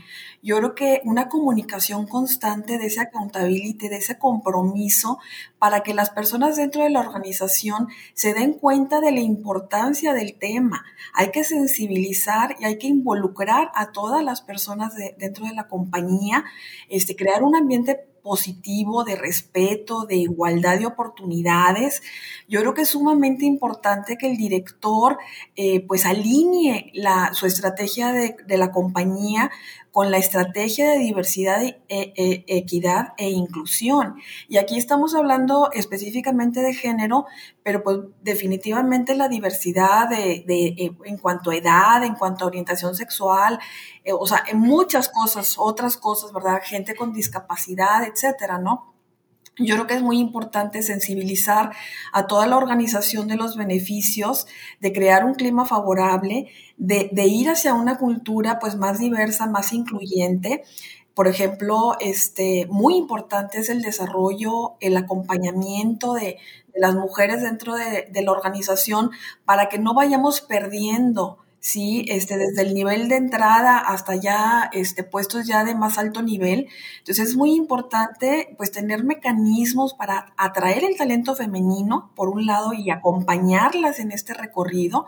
Yo 0.48 0.56
creo 0.60 0.76
que 0.76 1.02
una 1.04 1.28
comunicación 1.28 2.08
constante 2.08 2.78
de 2.78 2.86
ese 2.86 3.02
accountability, 3.02 3.90
de 3.90 3.98
ese 3.98 4.18
compromiso, 4.18 5.20
para 5.60 5.82
que 5.82 5.94
las 5.94 6.10
personas 6.10 6.56
dentro 6.56 6.84
de 6.84 6.90
la 6.90 7.02
organización 7.02 7.90
se 8.14 8.34
den 8.34 8.54
cuenta 8.54 9.02
de 9.02 9.12
la 9.12 9.20
importancia 9.20 10.14
del 10.14 10.36
tema. 10.40 10.86
Hay 11.14 11.32
que 11.32 11.44
sensibilizar 11.44 12.56
y 12.62 12.64
hay 12.64 12.78
que 12.78 12.88
involucrar 12.88 13.72
a 13.76 13.92
todas 13.92 14.24
las 14.24 14.40
personas 14.40 14.94
dentro 15.18 15.46
de 15.46 15.54
la 15.54 15.68
compañía, 15.68 16.46
este, 16.88 17.18
crear 17.18 17.44
un 17.44 17.58
ambiente 17.58 18.08
positivo, 18.28 19.06
de 19.06 19.16
respeto, 19.16 20.06
de 20.06 20.18
igualdad 20.18 20.80
de 20.80 20.86
oportunidades. 20.86 22.04
Yo 22.50 22.60
creo 22.60 22.74
que 22.74 22.82
es 22.82 22.90
sumamente 22.90 23.46
importante 23.46 24.18
que 24.18 24.30
el 24.30 24.36
director 24.36 25.18
eh, 25.56 25.80
pues 25.88 26.06
alinee 26.06 26.92
la, 26.94 27.34
su 27.34 27.46
estrategia 27.46 28.12
de, 28.12 28.36
de 28.46 28.58
la 28.58 28.72
compañía 28.72 29.50
con 29.98 30.12
la 30.12 30.20
estrategia 30.20 30.92
de 30.92 31.00
diversidad, 31.00 31.64
e, 31.64 31.82
e, 31.90 32.44
equidad 32.46 33.14
e 33.18 33.32
inclusión. 33.32 34.18
Y 34.48 34.58
aquí 34.58 34.78
estamos 34.78 35.16
hablando 35.16 35.72
específicamente 35.74 36.60
de 36.60 36.76
género, 36.76 37.26
pero 37.64 37.82
pues 37.82 37.98
definitivamente 38.22 39.16
la 39.16 39.28
diversidad 39.28 40.08
de, 40.08 40.46
eh, 40.48 40.92
en 41.04 41.18
cuanto 41.18 41.50
a 41.50 41.56
edad, 41.56 42.04
en 42.04 42.14
cuanto 42.14 42.44
a 42.44 42.48
orientación 42.48 42.94
sexual, 42.94 43.58
eh, 44.04 44.14
o 44.14 44.28
sea, 44.28 44.44
en 44.48 44.60
muchas 44.60 45.10
cosas, 45.10 45.56
otras 45.58 45.98
cosas, 45.98 46.32
¿verdad? 46.32 46.62
Gente 46.64 46.96
con 46.96 47.12
discapacidad, 47.12 48.04
etcétera, 48.18 48.58
¿no? 48.58 48.94
Yo 49.60 49.74
creo 49.76 49.88
que 49.88 49.96
es 49.96 50.04
muy 50.04 50.20
importante 50.20 50.84
sensibilizar 50.84 51.72
a 52.14 52.28
toda 52.28 52.46
la 52.46 52.58
organización 52.58 53.28
de 53.28 53.38
los 53.38 53.56
beneficios, 53.56 54.46
de 54.80 54.94
crear 54.94 55.26
un 55.26 55.34
clima 55.34 55.66
favorable, 55.66 56.52
de, 56.78 57.10
ir 57.26 57.50
hacia 57.50 57.74
una 57.74 57.98
cultura 57.98 58.60
pues 58.60 58.76
más 58.76 59.00
diversa, 59.00 59.48
más 59.48 59.74
incluyente. 59.74 60.64
Por 61.16 61.28
ejemplo, 61.28 61.96
este, 62.00 62.68
muy 62.70 62.96
importante 62.98 63.58
es 63.58 63.70
el 63.70 63.82
desarrollo, 63.82 64.76
el 64.80 64.96
acompañamiento 64.96 66.14
de, 66.14 66.38
las 66.76 66.94
mujeres 66.94 67.42
dentro 67.42 67.76
de, 67.76 68.08
de 68.12 68.22
la 68.22 68.32
organización 68.32 69.10
para 69.46 69.68
que 69.68 69.80
no 69.80 69.96
vayamos 69.96 70.42
perdiendo 70.42 71.40
¿sí? 71.60 72.06
Este, 72.08 72.38
desde 72.38 72.62
el 72.62 72.74
nivel 72.74 73.10
de 73.10 73.16
entrada 73.18 73.78
hasta 73.78 74.16
ya 74.16 74.70
este, 74.74 75.04
puestos 75.04 75.48
ya 75.48 75.64
de 75.64 75.76
más 75.76 75.98
alto 75.98 76.22
nivel. 76.22 76.68
Entonces 77.00 77.30
es 77.30 77.36
muy 77.36 77.56
importante 77.56 78.56
pues 78.58 78.72
tener 78.72 79.04
mecanismos 79.04 79.94
para 79.94 80.34
atraer 80.38 80.84
el 80.84 80.98
talento 80.98 81.36
femenino, 81.36 82.12
por 82.16 82.30
un 82.30 82.46
lado, 82.46 82.74
y 82.74 82.90
acompañarlas 82.90 84.00
en 84.00 84.12
este 84.12 84.34
recorrido. 84.34 85.08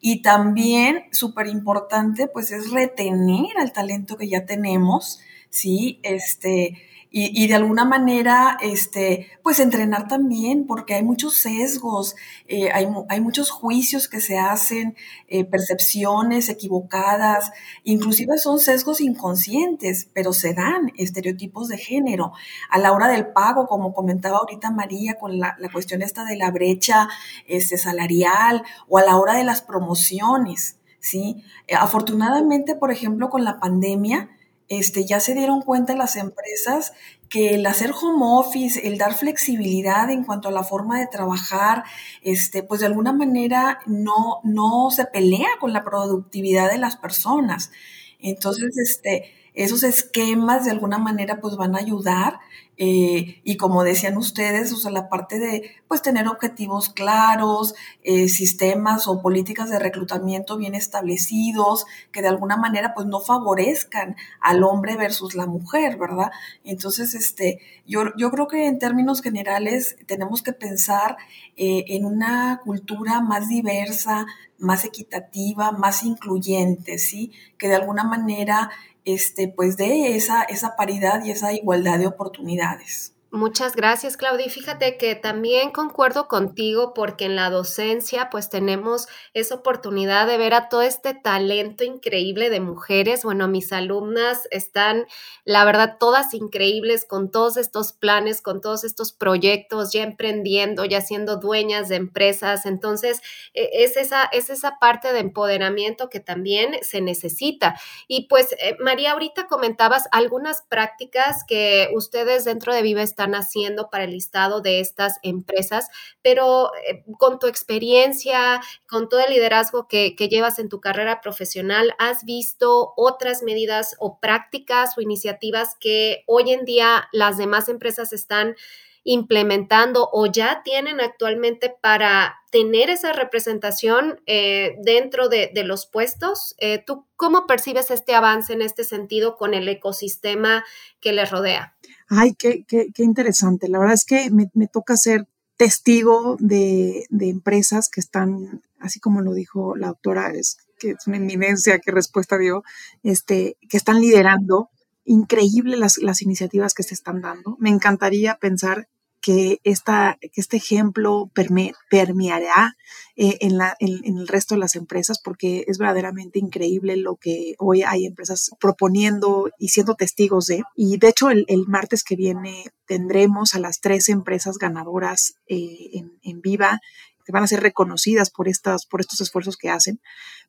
Y 0.00 0.22
también, 0.22 1.04
súper 1.12 1.46
importante, 1.46 2.26
pues 2.26 2.50
es 2.50 2.70
retener 2.72 3.56
al 3.56 3.72
talento 3.72 4.16
que 4.16 4.28
ya 4.28 4.44
tenemos, 4.46 5.20
¿sí? 5.48 6.00
Este, 6.02 6.76
y, 7.14 7.46
de 7.46 7.54
alguna 7.54 7.84
manera, 7.84 8.56
este, 8.62 9.28
pues 9.42 9.60
entrenar 9.60 10.08
también, 10.08 10.66
porque 10.66 10.94
hay 10.94 11.02
muchos 11.02 11.36
sesgos, 11.36 12.16
eh, 12.48 12.70
hay, 12.72 12.88
hay, 13.10 13.20
muchos 13.20 13.50
juicios 13.50 14.08
que 14.08 14.22
se 14.22 14.38
hacen, 14.38 14.96
eh, 15.28 15.44
percepciones 15.44 16.48
equivocadas, 16.48 17.50
inclusive 17.84 18.38
son 18.38 18.58
sesgos 18.58 19.02
inconscientes, 19.02 20.08
pero 20.14 20.32
se 20.32 20.54
dan 20.54 20.90
estereotipos 20.96 21.68
de 21.68 21.76
género. 21.76 22.32
A 22.70 22.78
la 22.78 22.92
hora 22.92 23.08
del 23.08 23.26
pago, 23.26 23.66
como 23.66 23.92
comentaba 23.92 24.38
ahorita 24.38 24.70
María, 24.70 25.18
con 25.18 25.38
la, 25.38 25.54
la 25.58 25.70
cuestión 25.70 26.00
esta 26.00 26.24
de 26.24 26.36
la 26.36 26.50
brecha 26.50 27.10
este, 27.46 27.76
salarial, 27.76 28.62
o 28.88 28.96
a 28.96 29.02
la 29.02 29.18
hora 29.18 29.34
de 29.34 29.44
las 29.44 29.60
promociones, 29.60 30.78
¿sí? 30.98 31.44
Eh, 31.66 31.74
afortunadamente, 31.74 32.74
por 32.74 32.90
ejemplo, 32.90 33.28
con 33.28 33.44
la 33.44 33.60
pandemia, 33.60 34.30
este, 34.78 35.04
ya 35.04 35.20
se 35.20 35.34
dieron 35.34 35.60
cuenta 35.60 35.94
las 35.94 36.16
empresas 36.16 36.94
que 37.28 37.54
el 37.54 37.66
hacer 37.66 37.92
home 37.92 38.24
office, 38.24 38.88
el 38.88 38.96
dar 38.96 39.12
flexibilidad 39.14 40.08
en 40.10 40.24
cuanto 40.24 40.48
a 40.48 40.52
la 40.52 40.64
forma 40.64 40.98
de 40.98 41.06
trabajar, 41.06 41.84
este, 42.22 42.62
pues 42.62 42.80
de 42.80 42.86
alguna 42.86 43.12
manera 43.12 43.80
no, 43.84 44.40
no 44.44 44.90
se 44.90 45.04
pelea 45.04 45.48
con 45.60 45.74
la 45.74 45.84
productividad 45.84 46.70
de 46.70 46.78
las 46.78 46.96
personas. 46.96 47.70
Entonces, 48.18 48.78
este, 48.78 49.30
esos 49.52 49.82
esquemas 49.82 50.64
de 50.64 50.70
alguna 50.70 50.96
manera 50.96 51.38
pues 51.38 51.56
van 51.56 51.76
a 51.76 51.80
ayudar 51.80 52.40
eh, 52.78 53.40
y 53.44 53.56
como 53.58 53.84
decían 53.84 54.16
ustedes, 54.16 54.72
o 54.72 54.76
sea, 54.76 54.90
la 54.90 55.08
parte 55.10 55.38
de 55.38 55.70
pues 55.88 56.00
tener 56.00 56.26
objetivos 56.26 56.88
claros, 56.88 57.74
eh, 58.02 58.28
sistemas 58.28 59.06
o 59.08 59.20
políticas 59.20 59.68
de 59.68 59.78
reclutamiento 59.78 60.56
bien 60.56 60.74
establecidos 60.74 61.84
que 62.12 62.22
de 62.22 62.28
alguna 62.28 62.56
manera 62.56 62.94
pues 62.94 63.06
no 63.06 63.20
favorezcan 63.20 64.16
al 64.40 64.64
hombre 64.64 64.96
versus 64.96 65.34
la 65.34 65.46
mujer, 65.46 65.98
¿verdad? 65.98 66.30
Entonces, 66.64 67.14
este, 67.14 67.60
yo, 67.86 68.04
yo 68.16 68.30
creo 68.30 68.48
que 68.48 68.66
en 68.66 68.78
términos 68.78 69.20
generales 69.20 69.96
tenemos 70.06 70.42
que 70.42 70.52
pensar 70.52 71.18
eh, 71.56 71.84
en 71.88 72.06
una 72.06 72.62
cultura 72.64 73.20
más 73.20 73.48
diversa, 73.48 74.26
más 74.58 74.84
equitativa, 74.84 75.72
más 75.72 76.04
incluyente, 76.04 76.98
¿sí? 76.98 77.32
Que 77.58 77.68
de 77.68 77.74
alguna 77.74 78.04
manera 78.04 78.70
este, 79.04 79.48
pues 79.48 79.76
de 79.76 80.14
esa, 80.16 80.42
esa 80.42 80.76
paridad 80.76 81.24
y 81.24 81.30
esa 81.30 81.52
igualdad 81.52 81.98
de 81.98 82.06
oportunidades 82.06 82.61
oportunidades. 82.62 83.12
Muchas 83.34 83.74
gracias, 83.76 84.18
Claudia. 84.18 84.44
Y 84.44 84.50
fíjate 84.50 84.98
que 84.98 85.14
también 85.14 85.70
concuerdo 85.70 86.28
contigo 86.28 86.92
porque 86.92 87.24
en 87.24 87.34
la 87.34 87.48
docencia 87.48 88.28
pues 88.28 88.50
tenemos 88.50 89.06
esa 89.32 89.54
oportunidad 89.54 90.26
de 90.26 90.36
ver 90.36 90.52
a 90.52 90.68
todo 90.68 90.82
este 90.82 91.14
talento 91.14 91.82
increíble 91.82 92.50
de 92.50 92.60
mujeres. 92.60 93.24
Bueno, 93.24 93.48
mis 93.48 93.72
alumnas 93.72 94.46
están, 94.50 95.06
la 95.46 95.64
verdad, 95.64 95.96
todas 95.98 96.34
increíbles 96.34 97.06
con 97.06 97.30
todos 97.30 97.56
estos 97.56 97.94
planes, 97.94 98.42
con 98.42 98.60
todos 98.60 98.84
estos 98.84 99.14
proyectos, 99.14 99.94
ya 99.94 100.02
emprendiendo, 100.02 100.84
ya 100.84 101.00
siendo 101.00 101.38
dueñas 101.38 101.88
de 101.88 101.96
empresas. 101.96 102.66
Entonces, 102.66 103.22
e, 103.54 103.82
es 103.82 103.96
esa, 103.96 104.24
es 104.24 104.50
esa 104.50 104.78
parte 104.78 105.10
de 105.10 105.20
empoderamiento 105.20 106.10
que 106.10 106.20
también 106.20 106.74
se 106.82 107.00
necesita. 107.00 107.80
Y 108.08 108.26
pues, 108.28 108.52
eh, 108.62 108.76
María, 108.78 109.12
ahorita 109.12 109.46
comentabas 109.46 110.06
algunas 110.12 110.60
prácticas 110.68 111.44
que 111.48 111.88
ustedes 111.94 112.44
dentro 112.44 112.74
de 112.74 112.82
Viva 112.82 113.00
están 113.00 113.21
haciendo 113.30 113.88
para 113.90 114.04
el 114.04 114.10
listado 114.10 114.60
de 114.60 114.80
estas 114.80 115.18
empresas, 115.22 115.88
pero 116.22 116.70
eh, 116.88 117.04
con 117.18 117.38
tu 117.38 117.46
experiencia, 117.46 118.60
con 118.88 119.08
todo 119.08 119.20
el 119.20 119.32
liderazgo 119.32 119.88
que, 119.88 120.14
que 120.16 120.28
llevas 120.28 120.58
en 120.58 120.68
tu 120.68 120.80
carrera 120.80 121.20
profesional, 121.20 121.94
¿has 121.98 122.24
visto 122.24 122.92
otras 122.96 123.42
medidas 123.42 123.96
o 123.98 124.18
prácticas 124.18 124.98
o 124.98 125.00
iniciativas 125.00 125.76
que 125.80 126.24
hoy 126.26 126.50
en 126.50 126.64
día 126.64 127.08
las 127.12 127.36
demás 127.36 127.68
empresas 127.68 128.12
están 128.12 128.56
implementando 129.04 130.08
o 130.12 130.26
ya 130.26 130.62
tienen 130.64 131.00
actualmente 131.00 131.74
para 131.80 132.36
tener 132.50 132.90
esa 132.90 133.12
representación 133.12 134.20
eh, 134.26 134.76
dentro 134.84 135.28
de, 135.28 135.50
los 135.64 135.86
puestos. 135.86 136.54
Eh, 136.58 136.82
¿Tú 136.86 137.06
cómo 137.16 137.46
percibes 137.46 137.90
este 137.90 138.14
avance 138.14 138.52
en 138.52 138.62
este 138.62 138.84
sentido 138.84 139.36
con 139.36 139.54
el 139.54 139.68
ecosistema 139.68 140.64
que 141.00 141.12
les 141.12 141.30
rodea? 141.30 141.76
Ay, 142.08 142.34
qué, 142.34 142.64
qué, 142.66 142.88
qué 142.94 143.02
interesante. 143.02 143.68
La 143.68 143.78
verdad 143.78 143.94
es 143.94 144.04
que 144.04 144.30
me, 144.30 144.66
toca 144.66 144.96
ser 144.96 145.26
testigo 145.56 146.36
de, 146.38 147.06
de, 147.10 147.28
empresas 147.28 147.88
que 147.88 148.00
están, 148.00 148.62
así 148.80 149.00
como 149.00 149.20
lo 149.20 149.32
dijo 149.32 149.76
la 149.76 149.88
doctora, 149.88 150.32
es 150.32 150.58
que 150.78 150.90
es 150.90 151.06
una 151.06 151.16
eminencia, 151.16 151.78
qué 151.78 151.90
respuesta 151.92 152.36
dio, 152.36 152.64
este, 153.02 153.56
que 153.68 153.76
están 153.76 154.00
liderando 154.00 154.70
increíble 155.04 155.76
las, 155.76 155.98
las, 155.98 156.22
iniciativas 156.22 156.74
que 156.74 156.82
se 156.82 156.94
están 156.94 157.20
dando. 157.20 157.56
Me 157.58 157.70
encantaría 157.70 158.36
pensar 158.36 158.88
que, 159.20 159.60
esta, 159.62 160.18
que 160.20 160.40
este 160.40 160.56
ejemplo 160.56 161.30
permeará 161.32 162.76
eh, 163.14 163.38
en, 163.40 163.56
la, 163.56 163.76
en, 163.78 164.18
el 164.18 164.26
resto 164.26 164.54
de 164.54 164.60
las 164.60 164.74
empresas 164.74 165.20
porque 165.22 165.64
es 165.68 165.78
verdaderamente 165.78 166.40
increíble 166.40 166.96
lo 166.96 167.16
que 167.16 167.54
hoy 167.58 167.82
hay 167.82 168.04
empresas 168.04 168.50
proponiendo 168.60 169.48
y 169.58 169.68
siendo 169.68 169.94
testigos 169.94 170.46
de. 170.46 170.64
Y 170.74 170.98
de 170.98 171.08
hecho 171.08 171.30
el, 171.30 171.44
el 171.48 171.66
martes 171.68 172.02
que 172.02 172.16
viene 172.16 172.64
tendremos 172.86 173.54
a 173.54 173.60
las 173.60 173.80
tres 173.80 174.08
empresas 174.08 174.58
ganadoras 174.58 175.34
eh, 175.46 175.90
en, 175.92 176.18
en 176.22 176.40
Viva 176.40 176.80
que 177.24 177.32
van 177.32 177.44
a 177.44 177.46
ser 177.46 177.60
reconocidas 177.60 178.30
por, 178.30 178.48
estas, 178.48 178.86
por 178.86 179.00
estos 179.00 179.20
esfuerzos 179.20 179.56
que 179.56 179.70
hacen. 179.70 180.00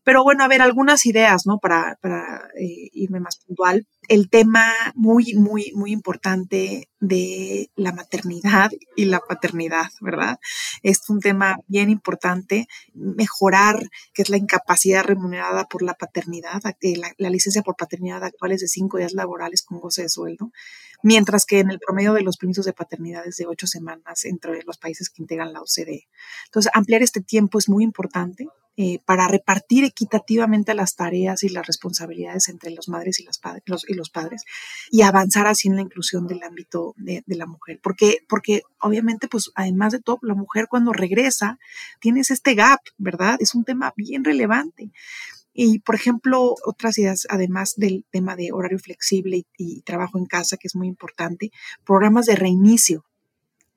Pero 0.03 0.23
bueno, 0.23 0.43
a 0.43 0.47
ver, 0.47 0.61
algunas 0.61 1.05
ideas, 1.05 1.45
¿no? 1.45 1.59
Para, 1.59 1.97
para 2.01 2.49
eh, 2.59 2.89
irme 2.93 3.19
más 3.19 3.37
puntual. 3.37 3.87
El 4.09 4.29
tema 4.29 4.71
muy, 4.95 5.33
muy, 5.35 5.71
muy 5.75 5.91
importante 5.91 6.89
de 6.99 7.69
la 7.75 7.91
maternidad 7.91 8.71
y 8.95 9.05
la 9.05 9.19
paternidad, 9.19 9.87
¿verdad? 10.01 10.39
Es 10.81 11.09
un 11.09 11.19
tema 11.19 11.57
bien 11.67 11.89
importante. 11.89 12.67
Mejorar, 12.93 13.89
que 14.13 14.21
es 14.21 14.29
la 14.29 14.37
incapacidad 14.37 15.03
remunerada 15.03 15.65
por 15.65 15.81
la 15.81 15.93
paternidad. 15.93 16.61
La, 16.81 17.13
la 17.17 17.29
licencia 17.29 17.61
por 17.61 17.75
paternidad 17.75 18.23
actual 18.23 18.51
es 18.53 18.61
de 18.61 18.67
cinco 18.67 18.97
días 18.97 19.13
laborales 19.13 19.63
con 19.63 19.79
goce 19.79 20.03
de 20.03 20.09
sueldo 20.09 20.51
mientras 21.03 21.45
que 21.45 21.59
en 21.59 21.69
el 21.69 21.79
promedio 21.79 22.13
de 22.13 22.21
los 22.21 22.37
permisos 22.37 22.65
de 22.65 22.73
paternidad 22.73 23.27
es 23.27 23.37
de 23.37 23.45
ocho 23.45 23.67
semanas 23.67 24.25
entre 24.25 24.63
los 24.63 24.77
países 24.77 25.09
que 25.09 25.21
integran 25.21 25.53
la 25.53 25.61
OCDE. 25.61 26.07
Entonces, 26.45 26.71
ampliar 26.73 27.03
este 27.03 27.21
tiempo 27.21 27.59
es 27.59 27.69
muy 27.69 27.83
importante 27.83 28.47
eh, 28.75 28.97
para 29.05 29.27
repartir 29.27 29.83
equitativamente 29.83 30.73
las 30.73 30.95
tareas 30.95 31.43
y 31.43 31.49
las 31.49 31.67
responsabilidades 31.67 32.49
entre 32.49 32.71
las 32.71 32.89
madres 32.89 33.19
y, 33.19 33.23
los 33.23 34.09
padres 34.09 34.45
y 34.89 35.03
avanzar 35.03 35.45
así 35.45 35.67
en 35.67 35.75
la 35.75 35.83
inclusión 35.83 36.25
del 36.25 36.41
ámbito 36.41 36.95
de, 36.97 37.21
de, 37.27 37.35
la 37.35 37.45
mujer. 37.45 37.79
Porque, 37.83 38.25
porque 38.27 38.63
obviamente, 38.81 39.27
pues 39.27 39.51
además 39.53 39.91
de 39.91 39.99
todo, 39.99 40.17
la 40.23 40.33
mujer 40.33 40.65
cuando 40.67 40.91
regresa 40.91 41.59
tienes 41.99 42.31
este 42.31 42.55
gap, 42.55 42.79
¿verdad? 42.97 43.35
Es 43.39 43.53
un 43.53 43.63
tema 43.63 43.93
bien 43.95 44.23
relevante. 44.23 44.91
Y, 45.53 45.79
por 45.79 45.95
ejemplo, 45.95 46.55
otras 46.65 46.97
ideas, 46.97 47.27
además 47.29 47.75
del 47.77 48.05
tema 48.11 48.35
de 48.35 48.51
horario 48.51 48.79
flexible 48.79 49.43
y, 49.57 49.81
trabajo 49.81 50.17
en 50.17 50.25
casa, 50.25 50.57
que 50.57 50.67
es 50.67 50.75
muy 50.75 50.87
importante, 50.87 51.51
programas 51.85 52.25
de 52.25 52.35
reinicio 52.35 53.05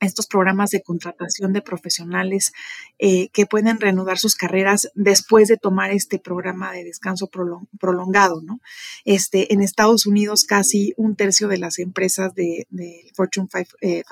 estos 0.01 0.27
programas 0.27 0.71
de 0.71 0.83
contratación 0.83 1.53
de 1.53 1.63
profesionales 1.63 2.53
eh, 2.99 3.29
que 3.29 3.47
pueden 3.47 3.81
reanudar 3.81 4.19
sus 4.19 4.35
carreras 4.35 4.91
después 4.95 5.49
de 5.49 5.57
tomar 5.57 5.91
este 5.91 6.19
programa 6.19 6.73
de 6.73 6.85
descanso 6.85 7.31
prolongado, 7.79 8.43
¿no? 8.43 8.61
Este, 9.05 9.55
en 9.55 9.63
Estados 9.63 10.07
Unidos 10.07 10.45
casi 10.45 10.93
un 10.97 11.17
tercio 11.17 11.49
de 11.49 11.59
las 11.59 11.79
empresas 11.79 12.35
de, 12.35 12.67
Fortune 13.15 13.49
500 13.49 13.77
eh, 13.81 14.03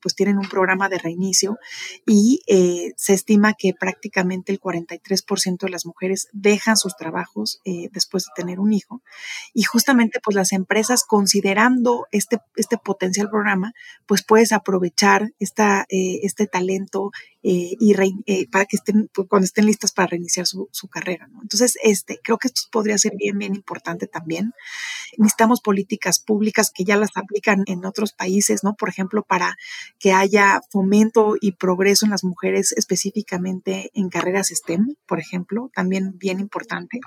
pues 0.00 0.14
tienen 0.14 0.38
un 0.38 0.48
programa 0.48 0.88
de 0.88 0.98
reinicio 0.98 1.58
y 2.06 2.40
eh, 2.46 2.92
se 2.96 3.12
estima 3.12 3.54
que 3.54 3.74
prácticamente 3.78 4.52
el 4.52 4.60
43% 4.60 5.58
de 5.58 5.70
las 5.70 5.84
mujeres 5.84 6.28
dejan 6.32 6.76
sus 6.76 6.96
trabajos 6.96 7.60
después 7.92 8.24
de 8.24 8.42
tener 8.42 8.60
un 8.60 8.72
hijo 8.72 9.02
y 9.52 9.64
justamente 9.64 10.20
pues 10.22 10.34
las 10.34 10.52
empresas 10.52 11.04
considerando 11.04 12.06
este, 12.10 12.38
este 12.56 12.78
potencial 12.78 13.28
programa 13.28 13.72
pues 14.06 14.22
puedes 14.22 14.52
aprovechar 14.52 15.25
esta, 15.38 15.86
eh, 15.88 16.20
este 16.22 16.46
talento 16.46 17.10
eh, 17.48 17.76
y 17.78 17.94
eh, 18.26 18.48
para 18.50 18.64
que 18.64 18.76
estén, 18.76 19.08
pues, 19.14 19.28
cuando 19.28 19.44
estén 19.44 19.66
listas 19.66 19.92
para 19.92 20.08
reiniciar 20.08 20.46
su, 20.46 20.68
carrera. 20.90 21.28
Entonces, 21.42 21.78
este, 21.82 22.18
creo 22.20 22.38
que 22.38 22.48
esto 22.48 22.62
podría 22.72 22.98
ser 22.98 23.12
bien, 23.16 23.38
bien 23.38 23.54
importante 23.54 24.08
también. 24.08 24.52
Necesitamos 25.16 25.60
políticas 25.60 26.18
públicas 26.18 26.72
que 26.74 26.84
ya 26.84 26.96
las 26.96 27.10
aplican 27.14 27.62
en 27.66 27.84
otros 27.84 28.12
países, 28.12 28.64
¿no? 28.64 28.74
Por 28.74 28.88
ejemplo, 28.88 29.22
para 29.22 29.56
que 30.00 30.12
haya 30.12 30.60
fomento 30.70 31.36
y 31.40 31.52
progreso 31.52 32.04
en 32.04 32.10
las 32.10 32.24
mujeres 32.24 32.72
específicamente 32.72 33.90
en 33.94 34.08
carreras 34.08 34.48
STEM, 34.48 34.96
por 35.06 35.20
ejemplo, 35.20 35.70
también 35.72 36.18
bien 36.18 36.40
importante. 36.40 36.98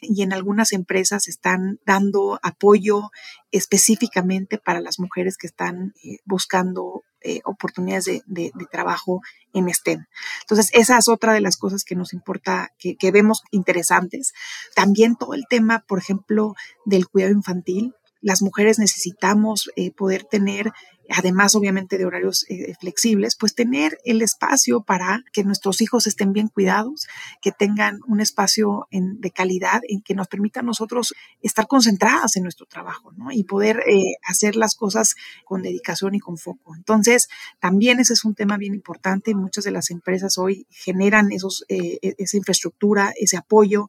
Y 0.00 0.22
en 0.22 0.32
algunas 0.32 0.72
empresas 0.72 1.26
están 1.26 1.80
dando 1.84 2.38
apoyo 2.44 3.10
específicamente 3.50 4.58
para 4.58 4.80
las 4.80 5.00
mujeres 5.00 5.36
que 5.38 5.48
están 5.48 5.92
buscando 6.24 7.02
eh, 7.22 7.40
oportunidades 7.44 8.22
de, 8.26 8.52
trabajo 8.70 9.20
en 9.52 9.72
STEM. 9.72 10.06
Entonces, 10.42 10.70
esa 10.72 10.98
es 10.98 11.08
otra 11.08 11.32
de 11.32 11.40
las 11.40 11.56
cosas 11.56 11.84
que 11.84 11.94
nos 11.94 12.12
importa, 12.12 12.72
que, 12.78 12.96
que 12.96 13.10
vemos 13.10 13.42
interesantes. 13.50 14.34
También 14.74 15.16
todo 15.16 15.34
el 15.34 15.44
tema, 15.48 15.84
por 15.86 15.98
ejemplo, 15.98 16.54
del 16.84 17.08
cuidado 17.08 17.32
infantil. 17.32 17.94
Las 18.20 18.42
mujeres 18.42 18.78
necesitamos 18.78 19.70
eh, 19.76 19.92
poder 19.92 20.24
tener 20.24 20.72
además 21.10 21.54
obviamente 21.54 21.98
de 21.98 22.06
horarios 22.06 22.44
eh, 22.48 22.74
flexibles, 22.80 23.36
pues 23.36 23.54
tener 23.54 23.98
el 24.04 24.22
espacio 24.22 24.82
para 24.82 25.24
que 25.32 25.44
nuestros 25.44 25.80
hijos 25.80 26.06
estén 26.06 26.32
bien 26.32 26.48
cuidados, 26.48 27.08
que 27.40 27.52
tengan 27.52 28.00
un 28.06 28.20
espacio 28.20 28.86
de 28.90 29.30
calidad 29.30 29.80
en 29.88 30.02
que 30.02 30.14
nos 30.14 30.28
permita 30.28 30.60
a 30.60 30.62
nosotros 30.62 31.14
estar 31.40 31.66
concentradas 31.66 32.36
en 32.36 32.42
nuestro 32.42 32.66
trabajo 32.66 33.12
¿no? 33.12 33.32
y 33.32 33.44
poder 33.44 33.80
eh, 33.88 34.16
hacer 34.26 34.56
las 34.56 34.74
cosas 34.74 35.14
con 35.44 35.62
dedicación 35.62 36.14
y 36.14 36.20
con 36.20 36.36
foco. 36.36 36.74
Entonces, 36.76 37.28
también 37.60 38.00
ese 38.00 38.12
es 38.12 38.24
un 38.24 38.34
tema 38.34 38.56
bien 38.56 38.74
importante. 38.74 39.34
Muchas 39.34 39.64
de 39.64 39.70
las 39.70 39.90
empresas 39.90 40.38
hoy 40.38 40.66
generan 40.70 41.32
esos, 41.32 41.64
eh, 41.68 41.98
e-, 42.02 42.14
esa 42.18 42.36
infraestructura, 42.36 43.12
ese 43.16 43.36
apoyo 43.36 43.88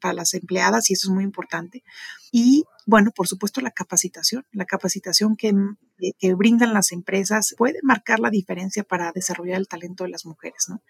para 0.00 0.14
las 0.14 0.34
empleadas 0.34 0.90
y 0.90 0.94
eso 0.94 1.08
es 1.08 1.14
muy 1.14 1.24
importante. 1.24 1.82
Y 2.30 2.64
bueno, 2.86 3.10
por 3.10 3.26
supuesto, 3.26 3.60
la 3.60 3.70
capacitación. 3.70 4.44
La 4.52 4.64
capacitación 4.64 5.36
que, 5.36 5.52
que, 5.96 6.34
brindan 6.34 6.74
las 6.74 6.92
empresas 6.92 7.54
puede 7.56 7.78
marcar 7.82 8.20
la 8.20 8.30
diferencia 8.30 8.84
para 8.84 9.12
desarrollar 9.12 9.58
el 9.58 9.68
talento 9.68 10.04
de 10.04 10.10
las 10.10 10.26
mujeres, 10.26 10.66
¿no? 10.68 10.82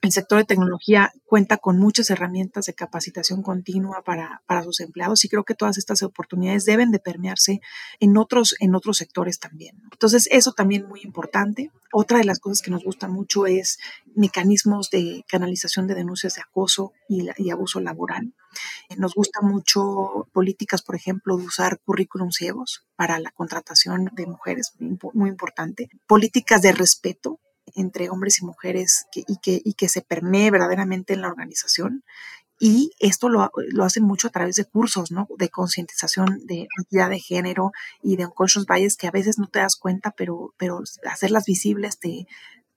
El 0.00 0.12
sector 0.12 0.38
de 0.38 0.44
tecnología 0.44 1.12
cuenta 1.24 1.56
con 1.56 1.78
muchas 1.78 2.08
herramientas 2.10 2.66
de 2.66 2.74
capacitación 2.74 3.42
continua 3.42 4.02
para, 4.02 4.42
para, 4.46 4.62
sus 4.62 4.78
empleados 4.78 5.24
y 5.24 5.28
creo 5.28 5.42
que 5.42 5.56
todas 5.56 5.76
estas 5.76 6.04
oportunidades 6.04 6.64
deben 6.64 6.92
de 6.92 7.00
permearse 7.00 7.60
en 7.98 8.16
otros, 8.16 8.54
en 8.60 8.76
otros 8.76 8.98
sectores 8.98 9.40
también. 9.40 9.76
Entonces, 9.90 10.28
eso 10.30 10.52
también 10.52 10.86
muy 10.86 11.00
importante. 11.02 11.72
Otra 11.92 12.18
de 12.18 12.24
las 12.24 12.38
cosas 12.38 12.62
que 12.62 12.70
nos 12.70 12.84
gusta 12.84 13.08
mucho 13.08 13.46
es 13.46 13.80
mecanismos 14.14 14.88
de 14.90 15.24
canalización 15.26 15.88
de 15.88 15.96
denuncias 15.96 16.36
de 16.36 16.42
acoso 16.42 16.92
y, 17.08 17.50
abuso 17.50 17.80
laboral. 17.80 18.34
Nos 18.96 19.14
gusta 19.14 19.40
mucho 19.40 20.28
políticas, 20.32 20.82
por 20.82 20.94
ejemplo, 20.94 21.36
de 21.36 21.44
usar 21.44 21.80
currículum 21.80 22.30
ciegos 22.30 22.84
para 22.94 23.18
la 23.18 23.32
contratación 23.32 24.10
de 24.12 24.26
mujeres, 24.26 24.74
muy 24.78 25.28
importante. 25.28 25.88
Políticas 26.06 26.62
de 26.62 26.72
respeto 26.72 27.40
entre 27.74 28.10
hombres 28.10 28.40
y 28.40 28.44
mujeres 28.44 29.06
y, 29.14 29.38
que, 29.74 29.88
se 29.88 30.02
permee 30.02 30.50
verdaderamente 30.50 31.14
en 31.14 31.22
la 31.22 31.28
organización 31.28 32.04
y 32.60 32.90
esto 32.98 33.28
lo, 33.28 33.50
lo, 33.54 33.84
hacen 33.84 34.02
mucho 34.02 34.28
a 34.28 34.30
través 34.30 34.56
de 34.56 34.64
cursos, 34.64 35.12
¿no? 35.12 35.28
De 35.38 35.48
concientización 35.48 36.44
de 36.46 36.66
equidad 36.82 37.08
de 37.08 37.20
género 37.20 37.70
y 38.02 38.16
de 38.16 38.26
unconscious 38.26 38.66
bias 38.66 38.96
que 38.96 39.06
a 39.06 39.12
veces 39.12 39.38
no 39.38 39.46
te 39.46 39.60
das 39.60 39.76
cuenta, 39.76 40.12
pero, 40.16 40.52
hacerlas 41.08 41.44
visibles 41.46 42.00
te, 42.00 42.26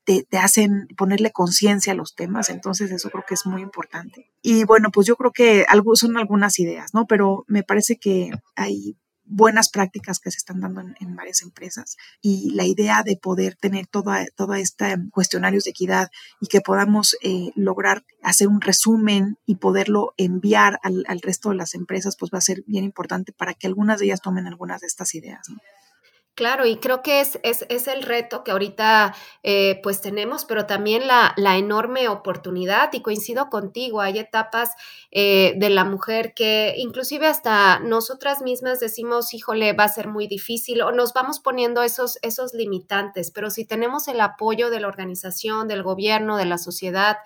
te, 0.04 0.23
te, 0.23 0.38
hacen 0.38 0.88
ponerle 0.95 1.32
conciencia 1.32 1.93
a 1.93 1.95
los 1.95 2.13
temas, 2.13 2.49
entonces 2.49 2.91
eso 2.91 3.10
creo 3.10 3.25
que 3.27 3.34
es 3.34 3.45
muy 3.47 3.63
importante. 3.63 4.32
Y 4.43 4.65
bueno, 4.65 4.91
pues 4.91 5.08
yo 5.08 5.15
creo 5.15 5.32
que 5.32 5.65
algo, 5.67 5.95
son 5.95 6.15
algunas 6.17 6.60
ideas, 6.60 6.93
¿no? 6.93 7.08
Pero 7.08 7.43
me 7.47 7.63
parece 7.63 7.97
que 7.97 8.30
hay 8.56 8.97
buenas 9.32 9.70
prácticas 9.70 10.20
que 10.20 10.30
se 10.30 10.38
están 10.38 10.60
dando 10.60 10.82
en, 10.82 11.15
varias 11.15 11.41
empresas 11.41 11.96
y 12.22 12.52
la 12.54 12.65
idea 12.65 13.02
de 13.04 13.15
poder 13.15 13.56
tener 13.56 13.88
toda, 13.88 14.26
toda 14.36 14.60
esta 14.60 14.98
cuestionarios 15.12 15.63
de 15.63 15.72
equidad 15.72 16.10
y 16.41 16.48
que 16.48 16.62
podamos 16.62 17.15
eh, 17.24 17.52
lograr 17.56 18.04
hacer 18.22 18.48
un 18.48 18.62
resumen 18.62 19.38
y 19.46 19.56
poderlo 19.56 20.13
enviar 20.17 20.80
al, 20.84 21.06
al, 21.08 21.22
resto 21.22 21.50
de 21.50 21.56
las 21.56 21.76
empresas, 21.76 22.15
pues 22.17 22.32
va 22.34 22.39
a 22.39 22.41
ser 22.41 22.63
bien 22.67 22.84
importante 22.84 23.32
para 23.32 23.54
que 23.54 23.67
algunas 23.67 24.00
de 24.00 24.06
ellas 24.06 24.22
tomen 24.22 24.48
algunas 24.48 24.82
de 24.82 24.88
estas 24.88 25.15
ideas. 25.15 25.41
¿no? 25.50 25.58
Claro, 26.41 26.65
y 26.65 26.77
creo 26.77 27.04
que 27.04 27.21
es, 27.21 27.39
es, 27.43 27.67
es 27.69 27.88
el 27.88 28.01
reto 28.01 28.43
que 28.43 28.49
ahorita 28.49 29.13
eh, 29.43 29.80
pues 29.84 30.01
tenemos, 30.01 30.43
pero 30.45 30.65
también 30.65 31.06
la, 31.06 31.36
la, 31.38 31.56
enorme 31.58 32.10
oportunidad, 32.10 32.91
y 32.93 33.04
coincido 33.04 33.51
contigo, 33.51 34.01
hay 34.01 34.17
etapas 34.17 34.71
eh, 35.12 35.54
de 35.58 35.69
la 35.69 35.86
mujer 35.86 36.34
que 36.34 36.73
inclusive 36.77 37.27
hasta 37.27 37.77
nosotras 37.82 38.41
mismas 38.41 38.80
decimos, 38.80 39.36
híjole, 39.36 39.73
va 39.73 39.84
a 39.84 39.89
ser 39.89 40.08
muy 40.08 40.25
difícil, 40.25 40.82
o 40.82 40.91
nos 40.91 41.13
vamos 41.13 41.39
poniendo 41.39 41.84
esos, 41.84 42.17
esos 42.23 42.56
limitantes, 42.56 43.30
pero 43.30 43.51
si 43.51 43.63
tenemos 43.63 44.08
el 44.08 44.19
apoyo 44.19 44.71
de 44.71 44.80
la 44.80 44.88
organización, 44.88 45.67
del 45.67 45.84
gobierno, 45.84 46.38
de 46.38 46.45
la 46.45 46.58
sociedad, 46.58 47.17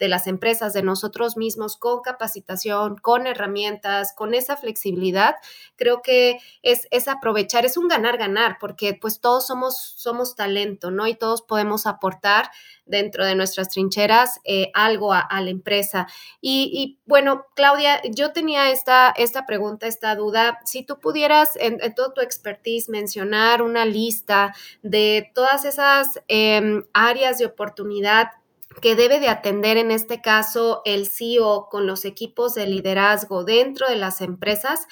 de 0.00 0.08
las 0.08 0.26
empresas, 0.26 0.72
de 0.72 0.82
nosotros 0.82 1.36
mismos, 1.36 1.76
con 1.76 2.00
capacitación, 2.00 2.96
con 2.96 3.26
herramientas, 3.26 4.14
con 4.16 4.34
esa 4.34 4.56
flexibilidad, 4.56 5.36
creo 5.76 6.00
que 6.02 6.38
es, 6.62 6.88
es 6.90 7.06
aprovechar, 7.06 7.66
es 7.66 7.76
un 7.76 7.86
ganar-ganar, 7.86 8.56
porque 8.58 8.94
pues 8.94 9.20
todos 9.20 9.46
somos, 9.46 9.78
somos 9.96 10.34
talento, 10.34 10.90
¿no? 10.90 11.06
Y 11.06 11.14
todos 11.14 11.42
podemos 11.42 11.86
aportar 11.86 12.50
dentro 12.86 13.24
de 13.24 13.34
nuestras 13.34 13.68
trincheras 13.68 14.40
eh, 14.44 14.70
algo 14.74 15.12
a, 15.12 15.28
la 15.40 15.50
empresa. 15.50 16.08
Y, 16.40 16.98
bueno, 17.06 17.46
Claudia, 17.54 18.00
yo 18.10 18.32
tenía 18.32 18.70
esta, 18.70 19.10
esta 19.16 19.46
pregunta, 19.46 19.86
esta 19.86 20.14
duda. 20.16 20.58
Si 20.64 20.82
tú 20.82 20.98
pudieras 20.98 21.56
en, 21.56 21.78
todo 21.94 22.12
tu 22.12 22.20
expertise 22.20 22.88
mencionar 22.88 23.62
una 23.62 23.84
lista 23.84 24.54
de 24.82 25.30
todas 25.34 25.64
esas 25.64 26.20
em, 26.26 26.84
áreas 26.92 27.38
de 27.38 27.46
oportunidad 27.46 28.30
que 28.80 28.94
debe 28.94 29.20
de 29.20 29.28
atender 29.28 29.76
en 29.76 29.90
este 29.90 30.20
caso 30.20 30.82
el 30.84 31.06
CEO 31.06 31.68
con 31.70 31.86
los 31.86 32.04
equipos 32.04 32.54
de 32.54 32.66
liderazgo 32.66 33.44
dentro 33.44 33.88
de 33.88 33.96
las 33.96 34.20
empresas 34.20 34.86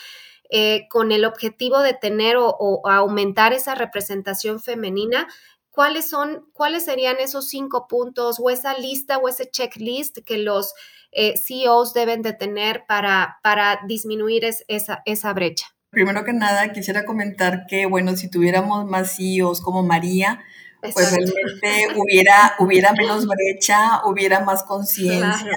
eh, 0.51 0.89
con 0.89 1.13
el 1.13 1.25
objetivo 1.25 1.81
de 1.81 1.95
tener 1.95 2.37
o, 2.39 2.81
aumentar 2.89 3.53
esa 3.53 3.75
representación 3.75 4.61
femenina. 4.61 5.29
¿Cuáles 5.71 6.09
son, 6.09 6.49
cuáles 6.55 6.87
serían 6.87 7.19
esos 7.21 7.49
cinco 7.49 7.87
puntos 7.87 8.39
o 8.43 8.51
esa 8.51 8.77
lista 8.77 9.19
o 9.19 9.29
ese 9.29 9.51
checklist 9.51 10.19
que 10.25 10.39
los 10.39 10.73
eh, 11.13 11.35
CEOs 11.37 11.93
deben 11.93 12.23
de 12.23 12.33
tener 12.33 12.85
para, 12.89 13.39
para 13.43 13.81
disminuir 13.87 14.45
esa, 14.45 15.03
esa 15.05 15.33
brecha? 15.35 15.67
Primero 15.91 16.25
que 16.25 16.33
nada, 16.33 16.73
quisiera 16.73 17.05
comentar 17.05 17.67
que, 17.67 17.87
bueno, 17.87 18.17
si 18.17 18.31
tuviéramos 18.31 18.87
más 18.87 19.17
CEOs 19.17 19.61
como 19.61 19.83
María, 19.83 20.41
pues 20.81 21.13
realmente 21.13 21.89
hubiera, 21.97 22.55
hubiera 22.59 22.93
menos 22.93 23.27
brecha, 23.27 24.03
hubiera 24.05 24.41
más 24.41 24.63
conciencia. 24.63 25.57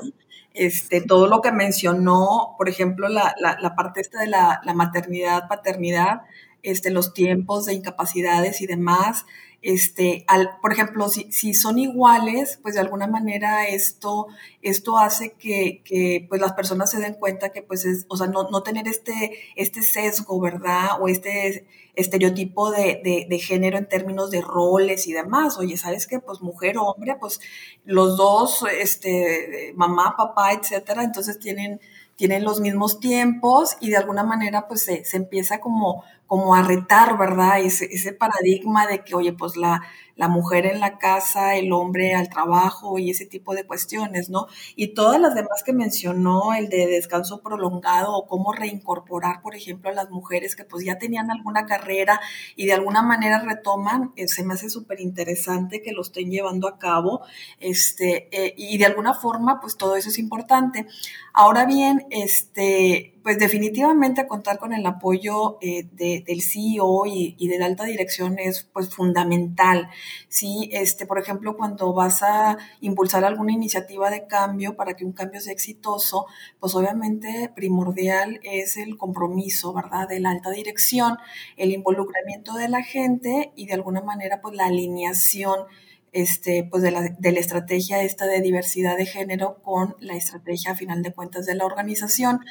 Este, 0.54 1.02
todo 1.02 1.28
lo 1.28 1.42
que 1.42 1.52
mencionó, 1.52 2.56
por 2.58 2.68
ejemplo, 2.68 3.08
la, 3.08 3.34
la, 3.40 3.58
la 3.62 3.76
parte 3.76 4.02
esta 4.02 4.20
de 4.20 4.28
la, 4.28 4.60
la, 4.66 4.74
maternidad, 4.74 5.48
paternidad, 5.48 6.24
este, 6.64 6.90
los 6.92 7.14
tiempos 7.14 7.66
de 7.66 7.74
incapacidades 7.74 8.62
y 8.62 8.68
demás, 8.68 9.26
este, 9.62 10.26
al, 10.28 10.58
por 10.60 10.74
ejemplo, 10.74 11.08
si, 11.08 11.32
si, 11.32 11.54
son 11.54 11.78
iguales, 11.78 12.60
pues 12.64 12.74
de 12.74 12.82
alguna 12.82 13.06
manera 13.06 13.68
esto, 13.68 14.28
esto 14.64 14.98
hace 14.98 15.34
que, 15.34 15.84
que, 15.86 16.26
pues 16.28 16.42
las 16.42 16.54
personas 16.54 16.90
se 16.90 17.00
den 17.00 17.14
cuenta 17.14 17.50
que 17.50 17.62
pues 17.62 17.86
es, 17.86 18.06
o 18.10 18.18
sea, 18.18 18.26
no, 18.26 18.50
no 18.50 18.64
tener 18.64 18.88
este, 18.88 19.32
este 19.56 19.84
sesgo, 19.84 20.40
¿verdad? 20.40 21.00
O 21.00 21.08
este 21.08 21.68
estereotipo 21.94 22.72
de, 22.72 23.28
de, 23.30 23.40
género 23.40 23.78
en 23.78 23.88
términos 23.88 24.32
de 24.32 24.42
roles 24.42 25.08
y 25.08 25.14
demás. 25.14 25.58
Oye, 25.60 25.78
¿sabes 25.78 26.08
qué? 26.08 26.20
Pues 26.20 26.42
mujer 26.42 26.78
o 26.80 26.86
hombre, 26.86 27.18
pues 27.20 27.40
los 27.86 28.18
dos, 28.18 28.66
este, 28.80 29.74
mamá, 29.76 30.16
papá, 30.18 30.54
etcétera, 30.54 31.04
entonces 31.04 31.38
tienen, 31.38 31.80
tienen 32.16 32.44
los 32.44 32.62
mismos 32.62 33.00
tiempos 33.00 33.76
y 33.80 33.90
de 33.90 33.98
alguna 33.98 34.24
manera 34.24 34.68
pues 34.68 34.84
se, 34.84 35.06
se 35.06 35.18
empieza 35.18 35.60
como 35.60 36.04
como 36.32 36.56
a 36.56 36.64
retar, 36.64 37.18
¿verdad? 37.18 37.60
Ese, 37.60 38.14
paradigma 38.14 38.88
de 38.88 39.04
que, 39.04 39.16
oye, 39.16 39.34
pues 39.34 39.58
la, 39.58 39.82
la 40.16 40.30
mujer 40.30 40.66
en 40.66 40.80
la 40.80 40.98
casa, 40.98 41.58
el 41.58 41.74
hombre 41.74 42.16
al 42.16 42.30
trabajo 42.30 42.98
y 43.00 43.10
ese 43.10 43.26
tipo 43.26 43.54
de 43.54 43.66
cuestiones, 43.66 44.30
¿no? 44.30 44.48
Y 44.78 44.94
todas 44.94 45.20
las 45.20 45.36
demás 45.36 45.62
que 45.66 45.74
mencionó, 45.74 46.54
el 46.54 46.70
de 46.70 46.88
descanso 46.88 47.42
prolongado 47.42 48.14
o 48.16 48.28
cómo 48.28 48.54
reincorporar, 48.54 49.42
por 49.42 49.56
ejemplo, 49.56 49.90
a 49.90 49.94
las 49.94 50.10
mujeres 50.10 50.56
que 50.56 50.64
pues 50.64 50.86
ya 50.86 50.98
tenían 50.98 51.32
alguna 51.32 51.66
carrera 51.66 52.22
y 52.56 52.66
de 52.66 52.74
alguna 52.76 53.02
manera 53.02 53.40
retoman, 53.40 54.14
eh, 54.16 54.30
se 54.30 54.46
me 54.46 54.54
hace 54.54 54.70
súper 54.70 55.02
interesante 55.02 55.82
que 55.82 55.92
lo 55.92 56.02
estén 56.02 56.32
llevando 56.32 56.70
a 56.70 56.80
cabo, 56.80 57.24
este, 57.60 58.30
eh, 58.32 58.54
y 58.56 58.78
de 58.78 58.86
alguna 58.86 59.16
forma, 59.16 59.60
pues 59.60 59.76
todo 59.76 59.98
eso 59.98 60.08
es 60.08 60.18
importante. 60.18 60.88
Ahora 61.34 61.66
bien, 61.66 62.06
este, 62.10 63.11
pues 63.24 63.38
definitivamente 63.38 64.28
contar 64.28 64.58
con 64.58 64.74
el 64.74 64.86
apoyo 64.86 65.58
eh, 65.62 65.88
del 65.92 66.42
CEO 66.42 67.06
y, 67.06 67.36
y, 67.38 67.48
de 67.48 67.60
la 67.60 67.66
alta 67.66 67.86
dirección 67.86 68.40
es 68.40 68.64
pues 68.74 68.94
fundamental. 68.94 69.90
Sí, 70.28 70.70
este, 70.72 71.06
por 71.06 71.20
ejemplo, 71.20 71.56
cuando 71.56 71.94
vas 71.94 72.24
a 72.24 72.58
impulsar 72.80 73.24
alguna 73.24 73.54
iniciativa 73.54 74.10
de 74.10 74.28
cambio 74.28 74.76
para 74.76 74.96
que 74.96 75.06
un 75.06 75.14
cambio 75.14 75.42
sea 75.42 75.54
exitoso, 75.54 76.26
pues 76.60 76.74
obviamente 76.76 77.52
primordial 77.56 78.40
es 78.44 78.78
el 78.78 78.98
compromiso, 78.98 79.74
¿verdad? 79.74 80.08
De 80.08 80.20
la 80.20 80.32
alta 80.32 80.50
dirección, 80.50 81.18
el 81.58 81.72
involucramiento 81.72 82.54
de 82.56 82.70
la 82.70 82.84
gente 82.84 83.52
y 83.56 83.68
de 83.68 83.74
alguna 83.74 84.02
manera 84.02 84.42
pues 84.42 84.56
la 84.56 84.66
alineación 84.66 85.68
este, 86.12 86.68
pues 86.70 86.84
de 86.84 86.92
la, 86.92 87.02
de 87.02 87.32
la 87.32 87.40
estrategia 87.40 88.04
esta 88.04 88.26
de 88.26 88.42
diversidad 88.42 88.98
de 88.98 89.06
género 89.06 89.62
con 89.64 89.96
la 90.00 90.16
estrategia 90.16 90.72
a 90.72 90.76
final 90.76 91.04
de 91.04 91.14
cuentas 91.14 91.46
de 91.46 91.56
la 91.56 91.66
organización. 91.66 92.42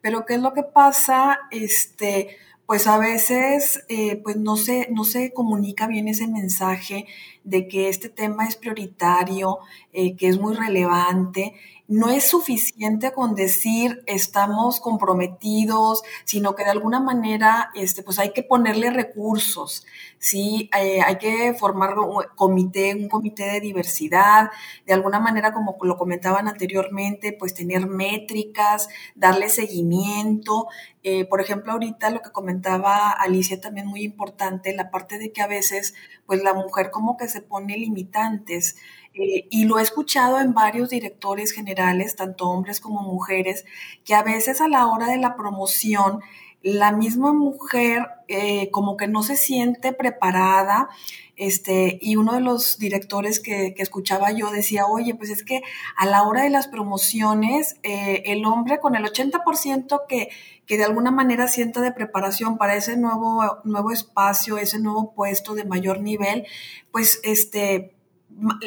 Pero 0.00 0.24
¿qué 0.26 0.34
es 0.34 0.40
lo 0.40 0.52
que 0.52 0.62
pasa? 0.62 1.40
Este, 1.50 2.36
pues 2.66 2.86
a 2.86 2.96
veces 2.96 3.84
eh, 3.88 4.16
pues 4.22 4.36
no 4.36 4.56
se, 4.56 4.88
no 4.90 5.04
se 5.04 5.32
comunica 5.32 5.86
bien 5.86 6.08
ese 6.08 6.26
mensaje 6.26 7.06
de 7.44 7.68
que 7.68 7.88
este 7.88 8.08
tema 8.08 8.46
es 8.46 8.56
prioritario, 8.56 9.58
eh, 9.92 10.16
que 10.16 10.28
es 10.28 10.38
muy 10.38 10.54
relevante 10.54 11.54
no 11.92 12.08
es 12.08 12.24
suficiente 12.24 13.12
con 13.12 13.34
decir 13.34 14.02
estamos 14.06 14.80
comprometidos, 14.80 16.02
sino 16.24 16.54
que 16.54 16.64
de 16.64 16.70
alguna 16.70 17.00
manera 17.00 17.70
este, 17.74 18.02
pues 18.02 18.18
hay 18.18 18.32
que 18.32 18.42
ponerle 18.42 18.90
recursos, 18.90 19.84
¿sí? 20.18 20.70
Eh, 20.78 21.02
hay 21.04 21.18
que 21.18 21.52
formar 21.52 21.98
un 21.98 22.22
comité, 22.34 22.94
un 22.94 23.10
comité 23.10 23.44
de 23.44 23.60
diversidad, 23.60 24.50
de 24.86 24.94
alguna 24.94 25.20
manera, 25.20 25.52
como 25.52 25.76
lo 25.82 25.98
comentaban 25.98 26.48
anteriormente, 26.48 27.36
pues 27.38 27.52
tener 27.52 27.86
métricas, 27.86 28.88
darle 29.14 29.50
seguimiento. 29.50 30.68
Eh, 31.02 31.26
por 31.26 31.42
ejemplo, 31.42 31.72
ahorita 31.72 32.08
lo 32.08 32.22
que 32.22 32.30
comentaba 32.30 33.10
Alicia 33.10 33.60
también 33.60 33.86
muy 33.86 34.02
importante, 34.02 34.74
la 34.74 34.90
parte 34.90 35.18
de 35.18 35.30
que 35.30 35.42
a 35.42 35.46
veces 35.46 35.94
pues 36.32 36.42
la 36.42 36.54
mujer 36.54 36.90
como 36.90 37.18
que 37.18 37.28
se 37.28 37.42
pone 37.42 37.76
limitantes. 37.76 38.76
Eh, 39.12 39.46
y 39.50 39.66
lo 39.66 39.78
he 39.78 39.82
escuchado 39.82 40.40
en 40.40 40.54
varios 40.54 40.88
directores 40.88 41.52
generales, 41.52 42.16
tanto 42.16 42.48
hombres 42.48 42.80
como 42.80 43.02
mujeres, 43.02 43.66
que 44.02 44.14
a 44.14 44.22
veces 44.22 44.62
a 44.62 44.68
la 44.68 44.86
hora 44.86 45.08
de 45.08 45.18
la 45.18 45.36
promoción, 45.36 46.22
la 46.62 46.92
misma 46.92 47.32
mujer 47.32 48.06
eh, 48.28 48.70
como 48.70 48.96
que 48.96 49.08
no 49.08 49.22
se 49.22 49.36
siente 49.36 49.92
preparada, 49.92 50.88
este, 51.36 51.98
y 52.00 52.16
uno 52.16 52.34
de 52.34 52.40
los 52.40 52.78
directores 52.78 53.40
que, 53.40 53.74
que, 53.74 53.82
escuchaba 53.82 54.30
yo 54.32 54.50
decía, 54.50 54.86
oye, 54.86 55.14
pues 55.14 55.30
es 55.30 55.42
que 55.42 55.62
a 55.96 56.06
la 56.06 56.22
hora 56.22 56.42
de 56.42 56.50
las 56.50 56.68
promociones, 56.68 57.76
eh, 57.82 58.22
el 58.26 58.44
hombre 58.44 58.78
con 58.78 58.94
el 58.94 59.04
80% 59.04 60.02
que, 60.08 60.28
que 60.66 60.76
de 60.76 60.84
alguna 60.84 61.10
manera 61.10 61.48
sienta 61.48 61.80
de 61.80 61.90
preparación 61.90 62.58
para 62.58 62.76
ese 62.76 62.96
nuevo, 62.96 63.58
nuevo 63.64 63.90
espacio, 63.90 64.58
ese 64.58 64.78
nuevo 64.78 65.14
puesto 65.14 65.54
de 65.54 65.64
mayor 65.64 66.00
nivel, 66.00 66.46
pues 66.92 67.18
este, 67.24 67.94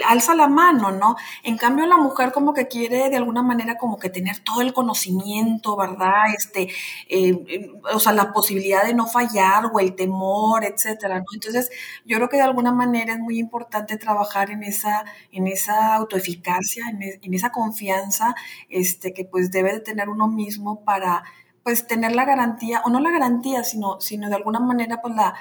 alza 0.08 0.36
la 0.36 0.48
mano, 0.48 0.92
¿no? 0.92 1.16
En 1.44 1.58
cambio, 1.58 1.86
la 1.86 1.98
mujer 1.98 2.32
como 2.32 2.54
que 2.54 2.68
quiere 2.68 3.10
de 3.10 3.18
alguna 3.18 3.42
manera 3.42 3.78
como 3.78 3.98
que 3.98 4.10
tener 4.10 4.40
todo 4.40 4.62
el 4.62 4.74
conocimiento, 4.74 5.76
¿verdad? 5.76 6.34
Este, 6.38 6.70
eh, 7.10 7.72
o 7.94 8.00
sea, 8.00 8.14
la 8.14 8.34
posibilidad 8.34 8.86
de 8.86 8.94
no 8.94 9.08
fallar 9.08 9.66
o 9.74 9.80
el 9.80 9.96
temor, 9.96 10.64
etcétera, 10.64 11.20
¿no? 11.20 11.26
Entonces, 11.34 11.70
yo 12.06 12.18
creo 12.18 12.30
que 12.30 12.38
de 12.38 12.44
alguna 12.44 12.72
manera 12.72 13.14
es 13.14 13.20
muy 13.20 13.40
importante 13.40 13.98
trabajar 13.98 14.52
en 14.52 14.64
esa, 14.64 15.06
en 15.32 15.48
esa 15.48 15.96
autoeficacia, 15.96 16.86
en, 16.90 17.02
en 17.22 17.34
esa 17.34 17.52
confianza, 17.52 18.36
este, 18.70 19.14
que 19.14 19.26
pues 19.26 19.52
debe 19.52 19.74
de 19.74 19.80
tener 19.80 20.10
uno 20.10 20.28
mismo 20.28 20.84
para 20.84 21.24
pues 21.66 21.88
tener 21.88 22.16
la 22.16 22.26
garantía, 22.26 22.84
o 22.86 22.92
no 22.92 23.00
la 23.00 23.10
garantía, 23.10 23.64
sino, 23.64 24.00
sino 24.00 24.30
de 24.30 24.36
alguna 24.36 24.60
manera 24.60 25.02
pues 25.02 25.16
la, 25.16 25.34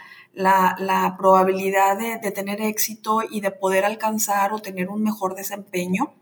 la, 0.79 1.17
probabilidad 1.19 1.99
de, 1.99 2.31
tener 2.31 2.63
éxito 2.63 3.21
y 3.31 3.43
de 3.43 3.51
poder 3.51 3.85
alcanzar 3.85 4.55
o 4.55 4.59
tener 4.59 4.89
un 4.89 5.03
mejor 5.03 5.35
desempeño. 5.35 6.15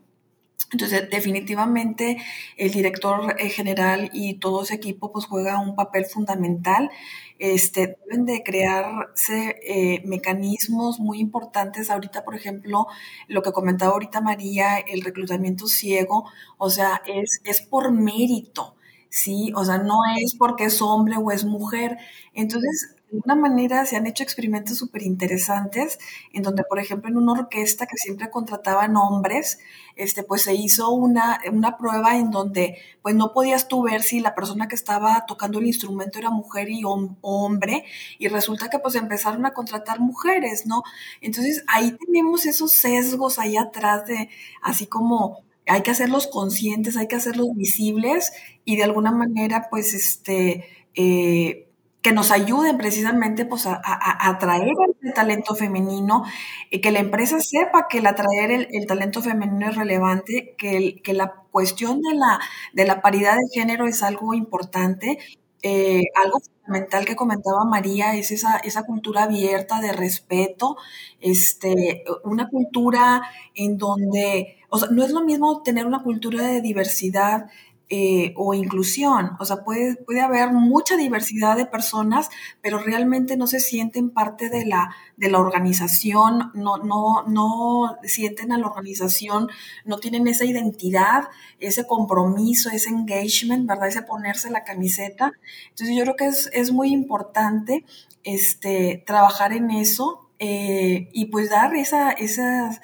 Entonces, 0.73 1.09
definitivamente 1.09 2.17
el 2.57 2.71
director 2.71 3.33
eh, 3.39 3.47
general 3.47 4.09
y 4.11 4.39
todo 4.39 4.63
ese 4.63 4.75
equipo 4.75 5.13
pues 5.13 5.25
juega 5.25 5.61
un 5.61 5.73
papel 5.77 6.05
fundamental. 6.05 6.91
Este, 7.39 7.97
deben 8.05 8.25
de 8.25 8.43
crearse 8.43 9.55
eh, 9.65 10.01
mecanismos 10.05 10.99
muy 10.99 11.21
importantes. 11.21 11.89
Ahorita, 11.89 12.25
por 12.25 12.35
ejemplo, 12.35 12.87
lo 13.29 13.41
que 13.41 13.53
comentaba 13.53 13.93
ahorita 13.93 14.19
María, 14.19 14.79
el 14.79 15.01
reclutamiento 15.01 15.67
ciego, 15.67 16.29
o 16.57 16.69
sea, 16.69 17.01
es, 17.07 17.39
es 17.45 17.61
por 17.61 17.93
mérito. 17.93 18.75
¿Sí? 19.13 19.53
O 19.55 19.63
sea, 19.63 19.77
no 19.77 19.99
es 20.19 20.35
porque 20.35 20.65
es 20.65 20.81
hombre 20.81 21.17
o 21.17 21.31
es 21.31 21.45
mujer. 21.45 21.97
Entonces, 22.33 22.95
de 23.11 23.17
alguna 23.17 23.35
manera 23.35 23.85
se 23.85 23.95
han 23.95 24.07
hecho 24.07 24.23
experimentos 24.23 24.79
súper 24.79 25.03
interesantes 25.03 25.99
en 26.33 26.41
donde, 26.41 26.63
por 26.63 26.79
ejemplo, 26.79 27.11
en 27.11 27.17
una 27.17 27.33
orquesta 27.33 27.85
que 27.85 27.95
siempre 27.95 28.31
contrataban 28.31 28.97
hombres, 28.97 29.59
este, 29.95 30.23
pues 30.23 30.41
se 30.41 30.55
hizo 30.55 30.89
una, 30.89 31.39
una 31.51 31.77
prueba 31.77 32.17
en 32.17 32.31
donde 32.31 32.79
pues 33.03 33.13
no 33.13 33.33
podías 33.33 33.67
tú 33.67 33.83
ver 33.83 34.01
si 34.01 34.19
la 34.19 34.33
persona 34.33 34.67
que 34.67 34.73
estaba 34.75 35.25
tocando 35.27 35.59
el 35.59 35.67
instrumento 35.67 36.17
era 36.17 36.31
mujer 36.31 36.69
y 36.71 36.81
hombre 36.83 37.85
y 38.17 38.29
resulta 38.29 38.69
que 38.71 38.79
pues 38.79 38.95
empezaron 38.95 39.45
a 39.45 39.53
contratar 39.53 39.99
mujeres, 39.99 40.65
¿no? 40.65 40.81
Entonces 41.21 41.63
ahí 41.67 41.95
tenemos 42.03 42.47
esos 42.47 42.71
sesgos 42.71 43.37
ahí 43.37 43.57
atrás 43.57 44.07
de 44.07 44.29
así 44.63 44.87
como 44.87 45.43
hay 45.67 45.81
que 45.81 45.91
hacerlos 45.91 46.27
conscientes, 46.27 46.97
hay 46.97 47.07
que 47.07 47.15
hacerlos 47.15 47.47
visibles 47.55 48.33
y 48.65 48.75
de 48.77 48.83
alguna 48.83 49.11
manera, 49.11 49.67
pues, 49.69 49.93
este, 49.93 50.65
eh, 50.95 51.69
que 52.03 52.11
nos 52.11 52.31
ayuden 52.31 52.77
precisamente 52.77 53.45
pues, 53.45 53.65
a, 53.65 53.81
atraer 53.81 54.73
el 55.01 55.13
talento 55.13 55.55
femenino, 55.55 56.23
y 56.69 56.81
que 56.81 56.91
la 56.91 56.99
empresa 56.99 57.39
sepa 57.39 57.87
que 57.87 57.99
el 57.99 58.07
atraer 58.07 58.67
el, 58.69 58.85
talento 58.87 59.21
femenino 59.21 59.69
es 59.69 59.75
relevante, 59.77 60.53
que, 60.57 61.01
que, 61.01 61.13
la 61.13 61.33
cuestión 61.51 62.01
de 62.01 62.13
la, 62.15 62.39
de 62.73 62.85
la 62.85 63.01
paridad 63.01 63.37
de 63.37 63.47
género 63.53 63.87
es 63.87 64.03
algo 64.03 64.33
importante. 64.33 65.17
Eh, 65.65 66.03
algo 66.21 66.41
fundamental 66.41 67.05
que 67.05 67.15
comentaba 67.15 67.63
María 67.63 68.15
es 68.15 68.31
esa, 68.31 68.57
esa 68.57 68.83
cultura 68.83 69.23
abierta 69.23 69.79
de 69.79 69.93
respeto, 69.93 70.75
este, 71.21 72.03
una 72.25 72.49
cultura 72.49 73.21
en 73.55 73.77
donde 73.77 74.57
o 74.73 74.79
sea, 74.79 74.89
no 74.89 75.03
es 75.03 75.11
lo 75.11 75.23
mismo 75.23 75.61
tener 75.61 75.85
una 75.85 76.01
cultura 76.01 76.47
de 76.47 76.59
diversidad 76.59 77.45
eh, 77.89 78.33
o 78.37 78.55
inclusión. 78.55 79.37
O 79.39 79.45
sea, 79.45 79.57
puede, 79.57 79.97
puede 79.97 80.21
haber 80.21 80.51
mucha 80.51 80.97
diversidad 80.97 81.55
de 81.55 81.67
personas, 81.67 82.31
pero 82.59 82.79
realmente 82.79 83.37
no 83.37 83.45
se 83.45 83.59
sienten 83.59 84.09
parte 84.09 84.49
de 84.49 84.65
la, 84.65 84.95
de 85.15 85.29
la 85.29 85.37
organización, 85.37 86.49
no, 86.55 86.77
no, 86.77 87.21
no 87.27 87.99
sienten 88.01 88.51
a 88.51 88.57
la 88.57 88.65
organización, 88.65 89.47
no 89.85 89.99
tienen 89.99 90.25
esa 90.25 90.45
identidad, 90.45 91.25
ese 91.59 91.85
compromiso, 91.85 92.71
ese 92.71 92.89
engagement, 92.89 93.67
¿verdad? 93.67 93.89
Ese 93.89 94.01
ponerse 94.01 94.49
la 94.49 94.63
camiseta. 94.63 95.33
Entonces 95.69 95.95
yo 95.95 96.01
creo 96.01 96.15
que 96.15 96.25
es, 96.25 96.49
es 96.51 96.71
muy 96.71 96.91
importante 96.91 97.85
este, 98.23 99.03
trabajar 99.05 99.53
en 99.53 99.69
eso 99.69 100.31
eh, 100.39 101.09
y 101.13 101.25
pues 101.25 101.51
dar 101.51 101.75
esa, 101.75 102.09
esas 102.09 102.81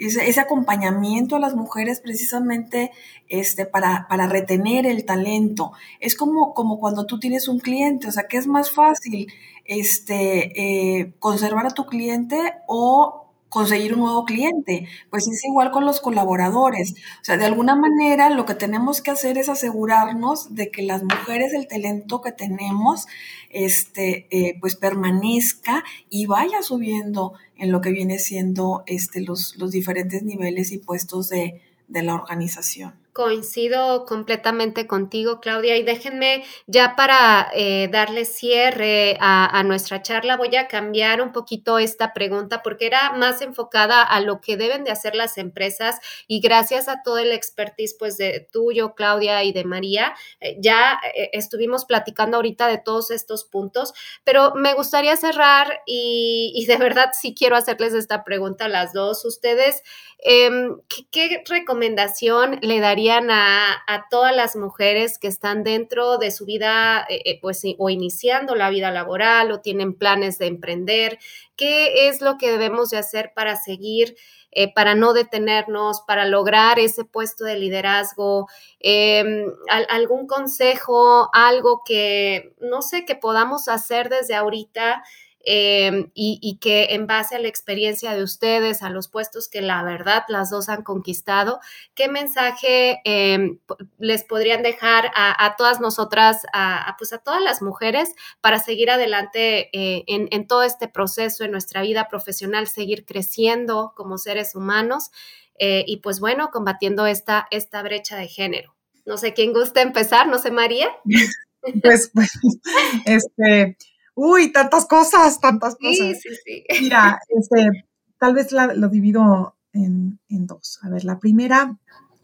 ese, 0.00 0.40
acompañamiento 0.40 1.36
a 1.36 1.40
las 1.40 1.54
mujeres 1.54 2.00
precisamente 2.00 2.90
este, 3.28 3.66
para, 3.66 4.06
para, 4.08 4.26
retener 4.26 4.86
el 4.86 5.04
talento. 5.04 5.72
Es 6.00 6.16
como, 6.16 6.54
como 6.54 6.80
cuando 6.80 7.04
tú 7.04 7.18
tienes 7.20 7.48
un 7.48 7.60
cliente, 7.60 8.08
o 8.08 8.12
sea, 8.12 8.26
¿qué 8.26 8.38
es 8.38 8.46
más 8.46 8.70
fácil? 8.70 9.30
Este, 9.64 10.98
eh, 11.00 11.14
conservar 11.18 11.66
a 11.66 11.74
tu 11.74 11.86
cliente 11.86 12.54
o 12.66 13.29
conseguir 13.50 13.92
un 13.92 14.00
nuevo 14.00 14.24
cliente. 14.24 14.88
Pues 15.10 15.28
es 15.28 15.44
igual 15.44 15.70
con 15.70 15.84
los 15.84 16.00
colaboradores. 16.00 16.94
O 17.20 17.24
sea, 17.24 17.36
de 17.36 17.44
alguna 17.44 17.76
manera 17.76 18.30
lo 18.30 18.46
que 18.46 18.54
tenemos 18.54 19.02
que 19.02 19.10
hacer 19.10 19.36
es 19.36 19.50
asegurarnos 19.50 20.54
de 20.54 20.70
que 20.70 20.82
las 20.82 21.02
mujeres, 21.02 21.52
el 21.52 21.68
talento 21.68 22.22
que 22.22 22.32
tenemos, 22.32 23.06
este, 23.50 24.26
eh, 24.30 24.56
pues 24.60 24.76
permanezca 24.76 25.84
y 26.08 26.24
vaya 26.24 26.62
subiendo 26.62 27.34
en 27.58 27.72
lo 27.72 27.82
que 27.82 27.90
viene 27.90 28.18
siendo 28.18 28.84
este, 28.86 29.20
los, 29.20 29.56
los 29.58 29.70
diferentes 29.72 30.22
niveles 30.22 30.72
y 30.72 30.78
puestos 30.78 31.28
de, 31.28 31.60
de 31.88 32.02
la 32.02 32.14
organización. 32.14 32.99
Coincido 33.12 34.04
completamente 34.06 34.86
contigo, 34.86 35.40
Claudia, 35.40 35.76
y 35.76 35.82
déjenme 35.82 36.44
ya 36.68 36.94
para 36.94 37.50
eh, 37.54 37.88
darle 37.90 38.24
cierre 38.24 39.16
a, 39.20 39.62
nuestra 39.64 40.00
charla, 40.00 40.36
voy 40.36 40.54
a 40.54 40.68
cambiar 40.68 41.20
un 41.20 41.32
poquito 41.32 41.80
esta 41.80 42.12
pregunta 42.12 42.62
porque 42.62 42.86
era 42.86 43.12
más 43.12 43.42
enfocada 43.42 44.02
a 44.02 44.20
lo 44.20 44.40
que 44.40 44.56
deben 44.56 44.84
de 44.84 44.92
hacer 44.92 45.16
las 45.16 45.38
empresas 45.38 45.98
y 46.28 46.40
gracias 46.40 46.88
a 46.88 47.02
todo 47.02 47.18
el 47.18 47.32
expertise 47.32 47.96
pues 47.98 48.16
de 48.16 48.48
tuyo, 48.52 48.94
Claudia, 48.94 49.42
y 49.42 49.52
de 49.52 49.64
María, 49.64 50.14
eh, 50.40 50.56
ya 50.60 51.00
eh, 51.14 51.30
estuvimos 51.32 51.84
platicando 51.86 52.36
ahorita 52.36 52.68
de 52.68 52.78
todos 52.78 53.10
estos 53.10 53.44
puntos, 53.44 53.92
pero 54.22 54.54
me 54.54 54.74
gustaría 54.74 55.16
cerrar 55.16 55.82
y, 55.84 56.52
y 56.54 56.66
de 56.66 56.76
verdad 56.76 57.10
sí 57.20 57.34
quiero 57.34 57.56
hacerles 57.56 57.92
esta 57.92 58.22
pregunta 58.22 58.66
a 58.66 58.68
las 58.68 58.92
dos. 58.92 59.24
Ustedes, 59.24 59.82
em, 60.22 60.80
¿qué, 60.88 61.06
¿qué 61.10 61.42
recomendación 61.46 62.58
le 62.62 62.80
darían 62.80 63.30
a, 63.30 63.84
todas 64.10 64.34
las 64.34 64.56
mujeres 64.56 65.18
que 65.18 65.28
están 65.28 65.62
dentro 65.64 66.18
de 66.18 66.30
su 66.30 66.44
vida, 66.44 67.06
eh, 67.08 67.22
eh, 67.24 67.38
pues, 67.40 67.62
o 67.78 67.90
iniciando 67.90 68.54
la 68.54 68.70
vida 68.70 68.90
laboral 68.90 69.52
o 69.52 69.60
tienen 69.60 69.94
planes 69.94 70.38
de 70.38 70.46
emprender? 70.46 71.18
¿Qué 71.56 72.08
es 72.08 72.20
lo 72.20 72.38
que 72.38 72.50
debemos 72.50 72.90
de 72.90 72.98
hacer 72.98 73.32
para 73.34 73.56
seguir? 73.56 74.16
Eh, 74.52 74.72
para 74.74 74.96
no 74.96 75.12
detenernos, 75.12 76.00
para 76.00 76.24
lograr 76.26 76.80
ese 76.80 77.04
puesto 77.04 77.44
de 77.44 77.56
liderazgo, 77.56 78.48
em, 78.80 79.44
algún 79.88 80.26
consejo, 80.26 81.30
algo 81.32 81.82
que, 81.84 82.52
no 82.60 82.82
sé, 82.82 83.04
que 83.04 83.14
podamos 83.14 83.68
hacer 83.68 84.08
desde 84.08 84.34
ahorita 84.34 85.04
Em, 85.42 86.10
y, 86.12 86.58
que 86.60 86.88
en 86.90 87.06
base 87.06 87.34
a 87.34 87.38
la 87.38 87.48
experiencia 87.48 88.14
de 88.14 88.22
ustedes, 88.22 88.82
a 88.82 88.90
los 88.90 89.08
puestos 89.08 89.48
que 89.48 89.62
la 89.62 89.82
verdad 89.82 90.24
las 90.28 90.50
dos 90.50 90.68
han 90.68 90.82
conquistado, 90.82 91.60
¿qué 91.94 92.08
mensaje 92.08 93.00
em, 93.04 93.58
les 93.98 94.22
podrían 94.24 94.62
dejar 94.62 95.10
a, 95.14 95.54
todas 95.56 95.80
nosotras, 95.80 96.42
a, 96.52 96.94
pues 96.98 97.14
a 97.14 97.18
todas 97.18 97.40
las 97.40 97.62
mujeres 97.62 98.14
para 98.42 98.58
seguir 98.58 98.90
adelante 98.90 99.70
eh, 99.72 100.04
en, 100.06 100.46
todo 100.46 100.62
este 100.62 100.88
proceso 100.88 101.42
en 101.44 101.52
nuestra 101.52 101.80
vida 101.80 102.08
profesional, 102.08 102.66
seguir 102.68 103.06
creciendo 103.06 103.94
como 103.96 104.18
seres 104.18 104.54
humanos 104.54 105.10
eh, 105.58 105.84
y 105.86 105.98
pues 105.98 106.20
bueno, 106.20 106.50
combatiendo 106.50 107.06
esta, 107.06 107.46
esta 107.50 107.82
brecha 107.82 108.16
de 108.16 108.28
género? 108.28 108.74
No 109.06 109.16
sé 109.16 109.32
quién 109.32 109.54
gusta 109.54 109.80
empezar, 109.80 110.28
no 110.28 110.38
sé, 110.38 110.50
María. 110.50 110.88
pues, 111.82 112.10
pues 112.12 112.30
este, 113.06 113.78
uy, 114.22 114.52
tantas 114.52 114.84
cosas, 114.84 115.40
tantas 115.40 115.76
cosas. 115.76 115.96
Sí, 115.96 116.14
sí, 116.14 116.28
sí. 116.44 116.64
Mira, 116.82 117.18
este, 117.30 117.86
tal 118.18 118.34
vez 118.34 118.52
lo 118.52 118.88
divido 118.90 119.56
en, 119.72 120.18
dos. 120.28 120.78
A 120.82 120.90
ver, 120.90 121.04
la 121.04 121.18
primera 121.18 121.78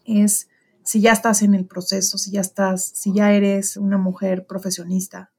es 0.04 0.48
si 0.84 1.00
ya 1.00 1.12
estás 1.12 1.40
en 1.40 1.54
el 1.54 1.66
proceso, 1.66 2.18
si 2.18 2.32
ya 2.32 2.42
estás, 2.42 2.84
si 2.84 3.14
ya 3.14 3.32
eres 3.32 3.78
una 3.78 3.96
mujer 3.96 4.46
profesionista 4.46 5.32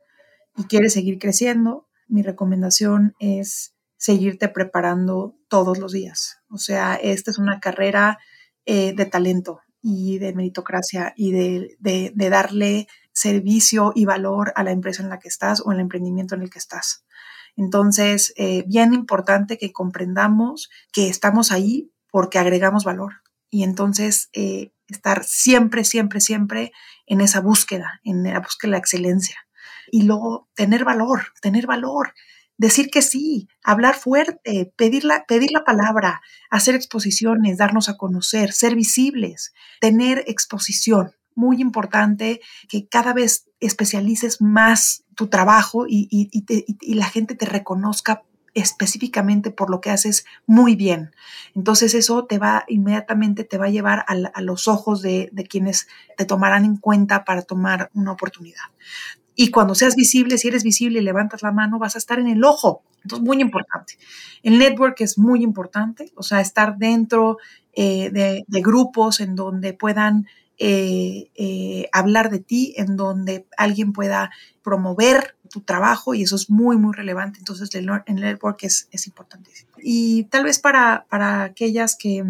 y 0.56 0.64
quieres 0.64 0.94
seguir 0.94 1.20
creciendo, 1.20 1.88
mi 2.08 2.24
recomendación 2.24 3.16
es 3.20 3.76
seguirte 3.98 4.50
preparando 4.50 5.36
todos 5.50 5.78
los 5.78 5.92
días. 5.92 6.40
O 6.50 6.58
sea, 6.58 6.96
esta 6.96 7.30
es 7.30 7.38
una 7.38 7.60
carrera 7.60 8.18
eh, 8.66 8.94
de 8.96 9.06
talento 9.06 9.62
y 9.82 10.18
de 10.18 10.34
meritocracia 10.34 11.14
y 11.16 11.32
de, 11.32 11.78
de 11.80 12.30
darle 12.30 12.88
servicio 13.18 13.94
y 13.96 14.06
valor 14.06 14.54
a 14.56 14.64
la 14.64 14.70
empresa 14.70 15.02
en 15.02 15.10
la 15.10 15.18
que 15.18 15.28
estás 15.28 15.64
o 15.66 15.72
el 15.72 15.80
emprendimiento 15.80 16.36
en 16.36 16.44
el 16.44 16.52
que 16.52 16.60
estás. 16.60 17.04
Entonces, 17.56 18.32
eh, 18.38 18.64
bien 18.68 18.94
importante 18.94 19.58
que 19.58 19.74
comprendamos 19.74 20.70
que 20.94 21.10
estamos 21.10 21.52
ahí 21.52 21.92
porque 22.12 22.38
agregamos 22.38 22.84
valor 22.84 23.24
y 23.50 23.64
entonces 23.64 24.30
eh, 24.34 24.72
estar 24.88 25.24
siempre, 25.24 25.84
siempre, 25.84 26.22
siempre 26.22 26.72
en 27.08 27.22
esa 27.22 27.42
búsqueda, 27.42 28.02
en 28.04 28.22
la 28.22 28.40
búsqueda 28.40 28.70
de 28.70 28.72
la 28.74 28.78
excelencia. 28.78 29.38
Y 29.90 30.04
luego 30.04 30.48
tener 30.54 30.86
valor, 30.86 31.34
tener 31.42 31.66
valor. 31.66 32.14
decir 32.60 32.92
que 32.92 33.02
sí, 33.02 33.48
hablar 33.64 33.96
fuerte, 33.96 34.72
pedir 34.76 35.06
pedir 35.28 35.52
la 35.52 35.64
palabra, 35.64 36.22
hacer 36.52 36.76
exposiciones, 36.76 37.58
darnos 37.58 37.90
a 37.90 37.98
conocer, 37.98 38.52
ser 38.52 38.76
visibles, 38.76 39.54
tener 39.80 40.24
exposición. 40.28 41.17
Muy 41.38 41.62
importante 41.62 42.42
que 42.68 42.88
cada 42.88 43.14
vez 43.14 43.48
especialices 43.62 44.42
más 44.42 45.06
tu 45.16 45.28
trabajo 45.28 45.86
y, 45.88 46.08
y 46.12 46.94
la 46.96 47.06
gente 47.06 47.36
te 47.36 47.46
reconozca 47.46 48.24
específicamente 48.58 49.52
por 49.52 49.70
lo 49.70 49.82
que 49.82 49.92
haces 49.92 50.26
muy 50.48 50.76
bien. 50.76 51.12
Entonces 51.54 51.94
eso 51.94 52.26
te 52.26 52.40
va 52.40 52.64
inmediatamente, 52.68 53.44
te 53.44 53.60
va 53.60 53.66
a 53.66 53.70
llevar 53.70 54.04
a, 54.08 54.42
los 54.42 54.68
ojos 54.68 55.04
de, 55.04 55.30
quienes 55.48 55.88
te 56.18 56.26
tomarán 56.26 56.66
en 56.66 56.78
cuenta 56.78 57.24
para 57.24 57.44
tomar 57.44 57.92
una 57.94 58.14
oportunidad. 58.14 58.64
Y 59.36 59.52
cuando 59.52 59.76
seas 59.76 59.96
visible, 59.96 60.40
si 60.40 60.48
eres 60.48 60.64
visible 60.64 61.00
y 61.00 61.04
levantas 61.04 61.44
la 61.44 61.52
mano, 61.52 61.78
vas 61.78 61.94
a 61.94 62.00
estar 62.00 62.18
en 62.18 62.28
el 62.28 62.44
ojo. 62.44 62.82
Entonces, 63.04 63.28
muy 63.28 63.40
importante. 63.40 63.94
El 64.42 64.58
network 64.58 65.02
es 65.02 65.20
muy 65.20 65.44
importante, 65.44 66.12
o 66.16 66.24
sea, 66.24 66.42
estar 66.42 66.78
dentro 66.78 67.38
eh, 67.74 68.10
de, 68.10 68.62
grupos 68.62 69.20
en 69.20 69.36
donde 69.36 69.74
puedan 69.74 70.26
eh, 70.60 71.32
eh, 71.36 71.90
hablar 71.92 72.30
de 72.30 72.40
ti, 72.40 72.74
en 72.78 72.96
donde 72.98 73.48
alguien 73.58 73.94
pueda 73.94 74.32
promover 74.64 75.38
tu 75.50 75.62
trabajo 75.62 76.14
y 76.14 76.24
eso 76.24 76.36
es 76.36 76.50
muy, 76.50 76.78
muy 76.78 76.94
relevante. 76.94 77.40
Entonces, 77.40 77.74
el, 77.76 77.86
network 78.08 78.64
es, 78.64 78.88
es 78.92 79.08
importantísimo. 79.08 79.72
Y 79.78 80.26
tal 80.26 80.44
vez 80.44 80.60
para, 80.60 81.06
para 81.10 81.44
aquellas 81.44 81.96
que, 81.96 82.24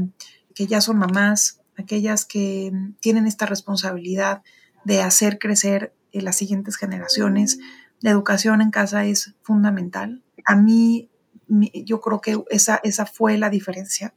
que 0.54 0.68
ya 0.68 0.82
son 0.82 0.98
mamás, 0.98 1.62
aquellas 1.78 2.26
que 2.26 2.72
tienen 3.00 3.28
esta 3.28 3.46
responsabilidad 3.46 4.42
de 4.84 5.02
hacer 5.02 5.40
crecer 5.40 5.94
las 6.22 6.38
siguientes 6.38 6.78
generaciones, 6.78 7.60
la 8.00 8.12
educación 8.12 8.62
en 8.62 8.72
casa 8.72 9.06
es 9.06 9.36
fundamental. 9.42 10.24
A 10.46 10.56
mí, 10.56 11.10
yo 11.48 12.02
creo 12.02 12.22
que 12.22 12.44
esa, 12.50 12.80
esa 12.84 13.06
fue 13.06 13.38
la 13.38 13.50
diferencia. 13.50 14.14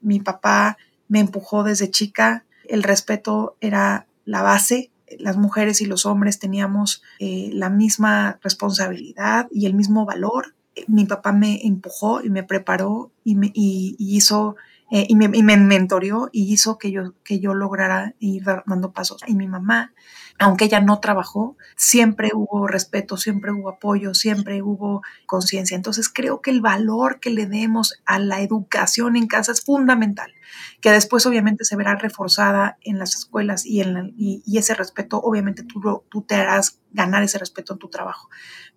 Mi 0.00 0.20
papá 0.20 0.76
me 1.08 1.20
empujó 1.20 1.62
desde 1.62 1.90
chica, 1.90 2.44
el 2.68 2.82
respeto 2.82 3.56
era 3.60 4.06
la 4.24 4.42
base, 4.42 4.90
las 5.18 5.36
mujeres 5.36 5.80
y 5.80 5.86
los 5.86 6.06
hombres 6.06 6.38
teníamos 6.38 7.02
eh, 7.18 7.50
la 7.52 7.70
misma 7.70 8.38
responsabilidad 8.42 9.48
y 9.50 9.66
el 9.66 9.74
mismo 9.74 10.04
valor. 10.04 10.54
Mi 10.86 11.04
papá 11.04 11.32
me 11.32 11.66
empujó 11.66 12.22
y 12.22 12.30
me 12.30 12.42
preparó 12.42 13.10
y, 13.24 13.34
me, 13.34 13.52
hizo 13.54 14.56
eh, 14.94 15.06
y, 15.08 15.16
me, 15.16 15.30
y 15.32 15.42
me 15.42 15.56
mentoreó 15.56 16.28
y 16.32 16.52
hizo 16.52 16.76
que 16.76 16.92
yo, 16.92 17.14
que 17.24 17.40
yo 17.40 17.54
lograra 17.54 18.14
ir 18.18 18.44
dando 18.66 18.92
pasos. 18.92 19.22
Y 19.26 19.34
mi 19.34 19.48
mamá 19.48 19.94
aunque 20.38 20.64
ella 20.64 20.80
no 20.80 21.00
trabajó, 21.00 21.56
siempre 21.76 22.30
hubo 22.34 22.66
respeto, 22.66 23.16
siempre 23.16 23.52
hubo 23.52 23.68
apoyo, 23.68 24.14
siempre 24.14 24.62
hubo 24.62 25.02
conciencia. 25.26 25.76
Entonces 25.76 26.08
creo 26.08 26.40
que 26.40 26.50
el 26.50 26.60
valor 26.60 27.20
que 27.20 27.30
le 27.30 27.46
demos 27.46 27.94
a 28.06 28.18
la 28.18 28.40
educación 28.40 29.16
en 29.16 29.26
casa 29.26 29.52
es 29.52 29.62
fundamental, 29.62 30.32
que 30.80 30.90
después 30.90 31.26
obviamente 31.26 31.64
se 31.64 31.76
verá 31.76 31.94
reforzada 31.94 32.78
en 32.82 32.98
las 32.98 33.14
escuelas 33.14 33.64
y, 33.64 33.80
en 33.80 34.14
y, 34.16 34.42
ese 34.58 34.74
respeto, 34.74 35.20
obviamente 35.20 35.62
tú, 35.62 36.04
tú 36.08 36.22
te 36.22 36.34
harás 36.34 36.80
ganar 36.90 37.22
ese 37.22 37.38
respeto 37.38 37.74
en 37.74 37.78
tu 37.78 37.88
trabajo. 37.88 38.28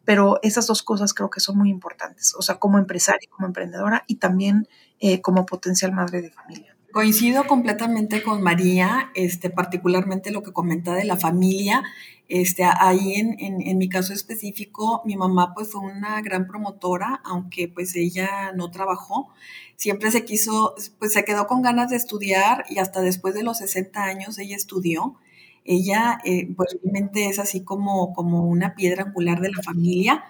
Pero 0.05 0.39
esas 0.43 0.67
dos 0.67 0.83
cosas 0.83 1.13
creo 1.13 1.29
que 1.29 1.39
son 1.39 1.57
muy 1.57 1.69
importantes, 1.69 2.33
o 2.37 2.41
sea, 2.41 2.55
como 2.55 2.77
empresaria, 2.77 3.27
como 3.29 3.47
emprendedora 3.47 4.03
y 4.07 4.15
también 4.15 4.67
eh, 4.99 5.21
como 5.21 5.45
potencial 5.45 5.91
madre 5.91 6.21
de 6.21 6.31
familia. 6.31 6.75
Coincido 6.95 7.45
completamente 7.45 8.23
con 8.23 8.41
María, 8.41 9.11
este, 9.15 9.49
particularmente 9.49 10.31
lo 10.31 10.43
que 10.43 10.53
comenta 10.53 10.93
de 10.93 11.03
la 11.03 11.17
familia. 11.17 11.83
Este, 12.29 12.63
ahí 12.63 13.15
en, 13.15 13.35
en, 13.39 13.77
mi 13.77 13.89
caso 13.89 14.13
específico, 14.13 15.01
mi 15.03 15.17
mamá 15.17 15.53
pues 15.53 15.73
fue 15.73 15.81
una 15.81 16.21
gran 16.21 16.47
promotora, 16.47 17.21
aunque 17.25 17.67
pues 17.67 17.97
ella 17.97 18.53
no 18.53 18.71
trabajó. 18.71 19.27
Siempre 19.75 20.09
se 20.09 20.23
quiso, 20.23 20.73
pues 20.97 21.11
se 21.11 21.25
quedó 21.25 21.47
con 21.47 21.61
ganas 21.61 21.89
de 21.89 21.97
estudiar 21.97 22.63
y 22.69 22.79
hasta 22.79 23.01
después 23.01 23.35
de 23.35 23.43
los 23.43 23.57
60 23.57 24.01
años 24.01 24.39
ella 24.39 24.55
estudió. 24.55 25.17
Ella 25.65 26.19
eh, 26.25 26.47
pues 26.55 26.77
realmente 26.83 27.27
es 27.27 27.39
así 27.39 27.63
como, 27.63 28.13
como 28.13 28.43
una 28.47 28.75
piedra 28.75 29.03
angular 29.05 29.41
de 29.41 29.49
la 29.51 29.61
familia. 29.63 30.23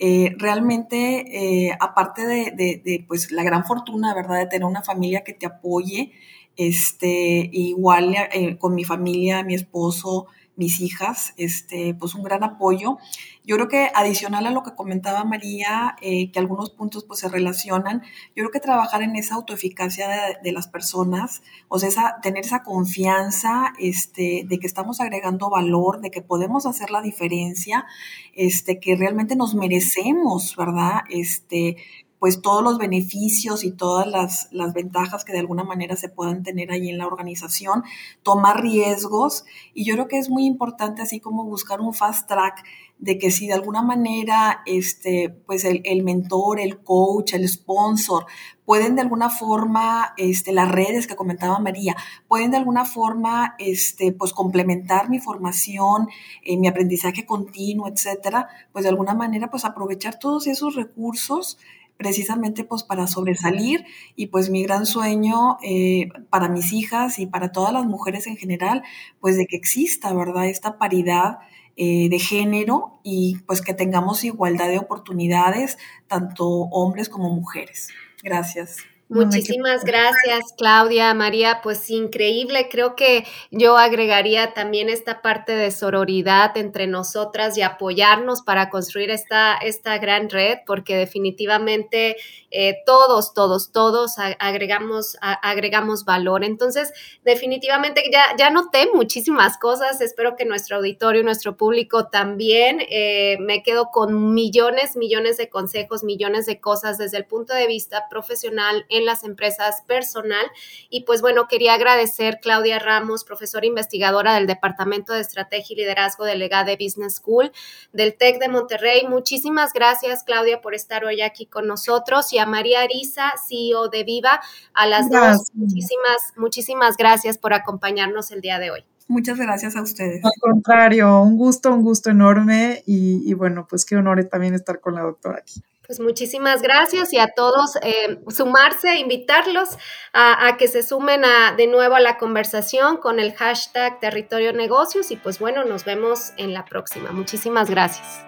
Eh, 0.00 0.34
realmente, 0.38 1.66
eh, 1.68 1.76
aparte 1.80 2.26
de, 2.26 3.04
pues, 3.08 3.30
la 3.32 3.42
gran 3.42 3.64
fortuna, 3.64 4.14
¿verdad?, 4.14 4.38
de 4.40 4.46
tener 4.46 4.64
una 4.66 4.82
familia 4.82 5.24
que 5.24 5.34
te 5.34 5.46
apoye, 5.46 6.12
este, 6.56 7.50
igual 7.52 8.14
con 8.58 8.74
mi 8.74 8.84
familia, 8.84 9.42
mi 9.44 9.54
esposo, 9.54 10.26
mis 10.58 10.80
hijas, 10.80 11.32
este, 11.36 11.94
pues 11.94 12.14
un 12.16 12.24
gran 12.24 12.42
apoyo. 12.42 12.98
Yo 13.44 13.56
creo 13.56 13.68
que 13.68 13.90
adicional 13.94 14.46
a 14.46 14.50
lo 14.50 14.64
que 14.64 14.74
comentaba 14.74 15.24
María, 15.24 15.96
eh, 16.02 16.30
que 16.32 16.38
algunos 16.40 16.70
puntos 16.70 17.04
pues 17.04 17.20
se 17.20 17.28
relacionan, 17.28 18.02
yo 18.34 18.42
creo 18.42 18.50
que 18.50 18.60
trabajar 18.60 19.02
en 19.02 19.14
esa 19.14 19.36
autoeficacia 19.36 20.08
de, 20.42 20.52
las 20.52 20.66
personas, 20.66 21.42
o 21.68 21.78
sea, 21.78 22.16
tener 22.22 22.44
esa 22.44 22.62
confianza 22.64 23.72
este, 23.78 24.42
de 24.46 24.58
que 24.58 24.66
estamos 24.66 25.00
agregando 25.00 25.48
valor, 25.48 26.00
de 26.00 26.10
que 26.10 26.22
podemos 26.22 26.66
hacer 26.66 26.90
la 26.90 27.02
diferencia, 27.02 27.86
este, 28.34 28.80
que 28.80 28.96
realmente 28.96 29.36
nos 29.36 29.54
merecemos, 29.54 30.56
¿verdad? 30.56 31.02
Este, 31.08 31.76
pues 32.18 32.42
todos 32.42 32.62
los 32.62 32.78
beneficios 32.78 33.64
y 33.64 33.70
todas 33.70 34.06
las, 34.06 34.48
las, 34.50 34.72
ventajas 34.72 35.24
que 35.24 35.32
de 35.32 35.38
alguna 35.38 35.64
manera 35.64 35.96
se 35.96 36.08
puedan 36.08 36.42
tener 36.42 36.70
ahí 36.70 36.88
en 36.88 36.98
la 36.98 37.06
organización, 37.06 37.84
tomar 38.22 38.62
riesgos. 38.62 39.44
Y 39.74 39.84
yo 39.84 39.94
creo 39.94 40.08
que 40.08 40.18
es 40.18 40.28
muy 40.28 40.46
importante 40.46 41.02
así 41.02 41.20
como 41.20 41.44
buscar 41.44 41.80
un 41.80 41.94
fast 41.94 42.28
track 42.28 42.64
de 42.98 43.18
que 43.18 43.30
si 43.30 43.46
de 43.46 43.54
alguna 43.54 43.82
manera 43.82 44.62
este, 44.66 45.30
pues 45.46 45.64
el, 45.64 45.80
el 45.84 46.02
mentor, 46.02 46.58
el 46.60 46.78
coach, 46.82 47.34
el 47.34 47.48
sponsor 47.48 48.26
pueden 48.68 48.96
de 48.96 49.00
alguna 49.00 49.30
forma, 49.30 50.12
este, 50.18 50.52
las 50.52 50.70
redes 50.70 51.06
que 51.06 51.16
comentaba 51.16 51.58
María, 51.58 51.96
pueden 52.26 52.50
de 52.50 52.58
alguna 52.58 52.84
forma, 52.84 53.54
este, 53.58 54.12
pues 54.12 54.34
complementar 54.34 55.08
mi 55.08 55.20
formación, 55.20 56.08
eh, 56.44 56.58
mi 56.58 56.68
aprendizaje 56.68 57.24
continuo, 57.24 57.88
etcétera, 57.88 58.48
pues 58.70 58.82
de 58.82 58.90
alguna 58.90 59.14
manera, 59.14 59.50
pues 59.50 59.64
aprovechar 59.64 60.18
todos 60.18 60.46
esos 60.46 60.74
recursos 60.74 61.56
precisamente 61.98 62.64
pues 62.64 62.84
para 62.84 63.06
sobresalir 63.06 63.84
y 64.16 64.28
pues 64.28 64.48
mi 64.48 64.62
gran 64.62 64.86
sueño 64.86 65.58
eh, 65.62 66.08
para 66.30 66.48
mis 66.48 66.72
hijas 66.72 67.18
y 67.18 67.26
para 67.26 67.52
todas 67.52 67.72
las 67.72 67.84
mujeres 67.84 68.26
en 68.26 68.36
general, 68.38 68.82
pues 69.20 69.36
de 69.36 69.46
que 69.46 69.56
exista, 69.56 70.14
¿verdad? 70.14 70.46
Esta 70.46 70.78
paridad 70.78 71.40
eh, 71.76 72.08
de 72.08 72.18
género 72.18 73.00
y 73.02 73.38
pues 73.46 73.60
que 73.60 73.74
tengamos 73.74 74.24
igualdad 74.24 74.68
de 74.68 74.78
oportunidades, 74.78 75.76
tanto 76.06 76.46
hombres 76.48 77.08
como 77.08 77.34
mujeres. 77.34 77.88
Gracias. 78.22 78.78
Muchísimas 79.10 79.84
gracias, 79.84 80.52
Claudia, 80.58 81.14
María, 81.14 81.60
pues 81.62 81.88
increíble. 81.88 82.68
Creo 82.70 82.94
que 82.94 83.24
yo 83.50 83.78
agregaría 83.78 84.52
también 84.52 84.90
esta 84.90 85.22
parte 85.22 85.52
de 85.52 85.70
sororidad 85.70 86.54
entre 86.58 86.86
nosotras 86.86 87.56
y 87.56 87.62
apoyarnos 87.62 88.42
para 88.42 88.68
construir 88.68 89.10
esta, 89.10 89.56
esta 89.56 89.96
gran 89.96 90.28
red, 90.28 90.58
porque 90.66 90.94
definitivamente 90.96 92.16
eh, 92.50 92.78
todos, 92.86 93.34
todos, 93.34 93.72
todos 93.72 94.14
agregamos, 94.38 95.16
agregamos 95.20 96.04
valor. 96.04 96.44
Entonces, 96.44 96.92
definitivamente 97.24 98.02
ya, 98.12 98.24
ya 98.38 98.50
noté 98.50 98.88
muchísimas 98.92 99.58
cosas. 99.58 100.00
Espero 100.00 100.36
que 100.36 100.44
nuestro 100.44 100.76
auditorio, 100.76 101.22
nuestro 101.22 101.56
público 101.56 102.08
también. 102.08 102.80
Eh, 102.88 103.36
me 103.40 103.62
quedo 103.62 103.90
con 103.90 104.34
millones, 104.34 104.96
millones 104.96 105.36
de 105.36 105.48
consejos, 105.48 106.04
millones 106.04 106.46
de 106.46 106.60
cosas 106.60 106.98
desde 106.98 107.18
el 107.18 107.26
punto 107.26 107.54
de 107.54 107.66
vista 107.66 108.08
profesional 108.08 108.86
en 108.88 109.04
las 109.04 109.24
empresas 109.24 109.82
personal. 109.86 110.46
Y 110.88 111.02
pues 111.02 111.20
bueno, 111.20 111.48
quería 111.48 111.74
agradecer 111.74 112.40
Claudia 112.40 112.78
Ramos, 112.78 113.24
profesora 113.24 113.66
investigadora 113.66 114.34
del 114.34 114.46
Departamento 114.46 115.12
de 115.12 115.20
Estrategia 115.20 115.74
y 115.74 115.76
Liderazgo 115.76 116.24
de 116.24 116.36
Legade 116.36 116.76
Business 116.80 117.16
School 117.16 117.52
del 117.92 118.16
TEC 118.16 118.38
de 118.38 118.48
Monterrey. 118.48 119.06
Muchísimas 119.06 119.72
gracias, 119.72 120.24
Claudia, 120.24 120.60
por 120.60 120.74
estar 120.74 121.04
hoy 121.04 121.20
aquí 121.20 121.46
con 121.46 121.66
nosotros. 121.66 122.32
Y 122.32 122.37
a 122.38 122.46
María 122.46 122.82
Arisa, 122.82 123.32
CEO 123.48 123.88
de 123.88 124.04
Viva, 124.04 124.40
a 124.74 124.86
las 124.86 125.10
dos, 125.10 125.48
muchísimas, 125.54 126.32
muchísimas 126.36 126.96
gracias 126.96 127.38
por 127.38 127.52
acompañarnos 127.52 128.30
el 128.30 128.40
día 128.40 128.58
de 128.58 128.70
hoy. 128.70 128.84
Muchas 129.08 129.38
gracias 129.38 129.74
a 129.74 129.82
ustedes. 129.82 130.22
Al 130.22 130.30
contrario, 130.40 131.20
un 131.22 131.36
gusto, 131.36 131.72
un 131.72 131.82
gusto 131.82 132.10
enorme 132.10 132.82
y, 132.86 133.22
y 133.28 133.34
bueno, 133.34 133.66
pues 133.68 133.84
qué 133.86 133.96
honor 133.96 134.22
también 134.24 134.54
estar 134.54 134.80
con 134.80 134.94
la 134.94 135.02
doctora 135.02 135.38
aquí. 135.38 135.62
Pues 135.88 136.00
muchísimas 136.00 136.60
gracias 136.60 137.14
y 137.14 137.18
a 137.18 137.28
todos 137.28 137.76
eh, 137.76 138.20
sumarse, 138.28 138.98
invitarlos 138.98 139.70
a, 140.12 140.58
que 140.58 140.68
se 140.68 140.82
sumen 140.82 141.24
a, 141.24 141.54
de 141.56 141.66
nuevo 141.66 141.94
a 141.94 142.00
la 142.00 142.18
conversación 142.18 142.98
con 142.98 143.18
el 143.18 143.32
hashtag 143.32 143.98
Territorio 143.98 144.52
Negocios 144.52 145.10
y 145.10 145.16
pues 145.16 145.38
bueno, 145.38 145.64
nos 145.64 145.86
vemos 145.86 146.32
en 146.36 146.52
la 146.52 146.66
próxima. 146.66 147.10
Muchísimas 147.12 147.70
gracias. 147.70 148.27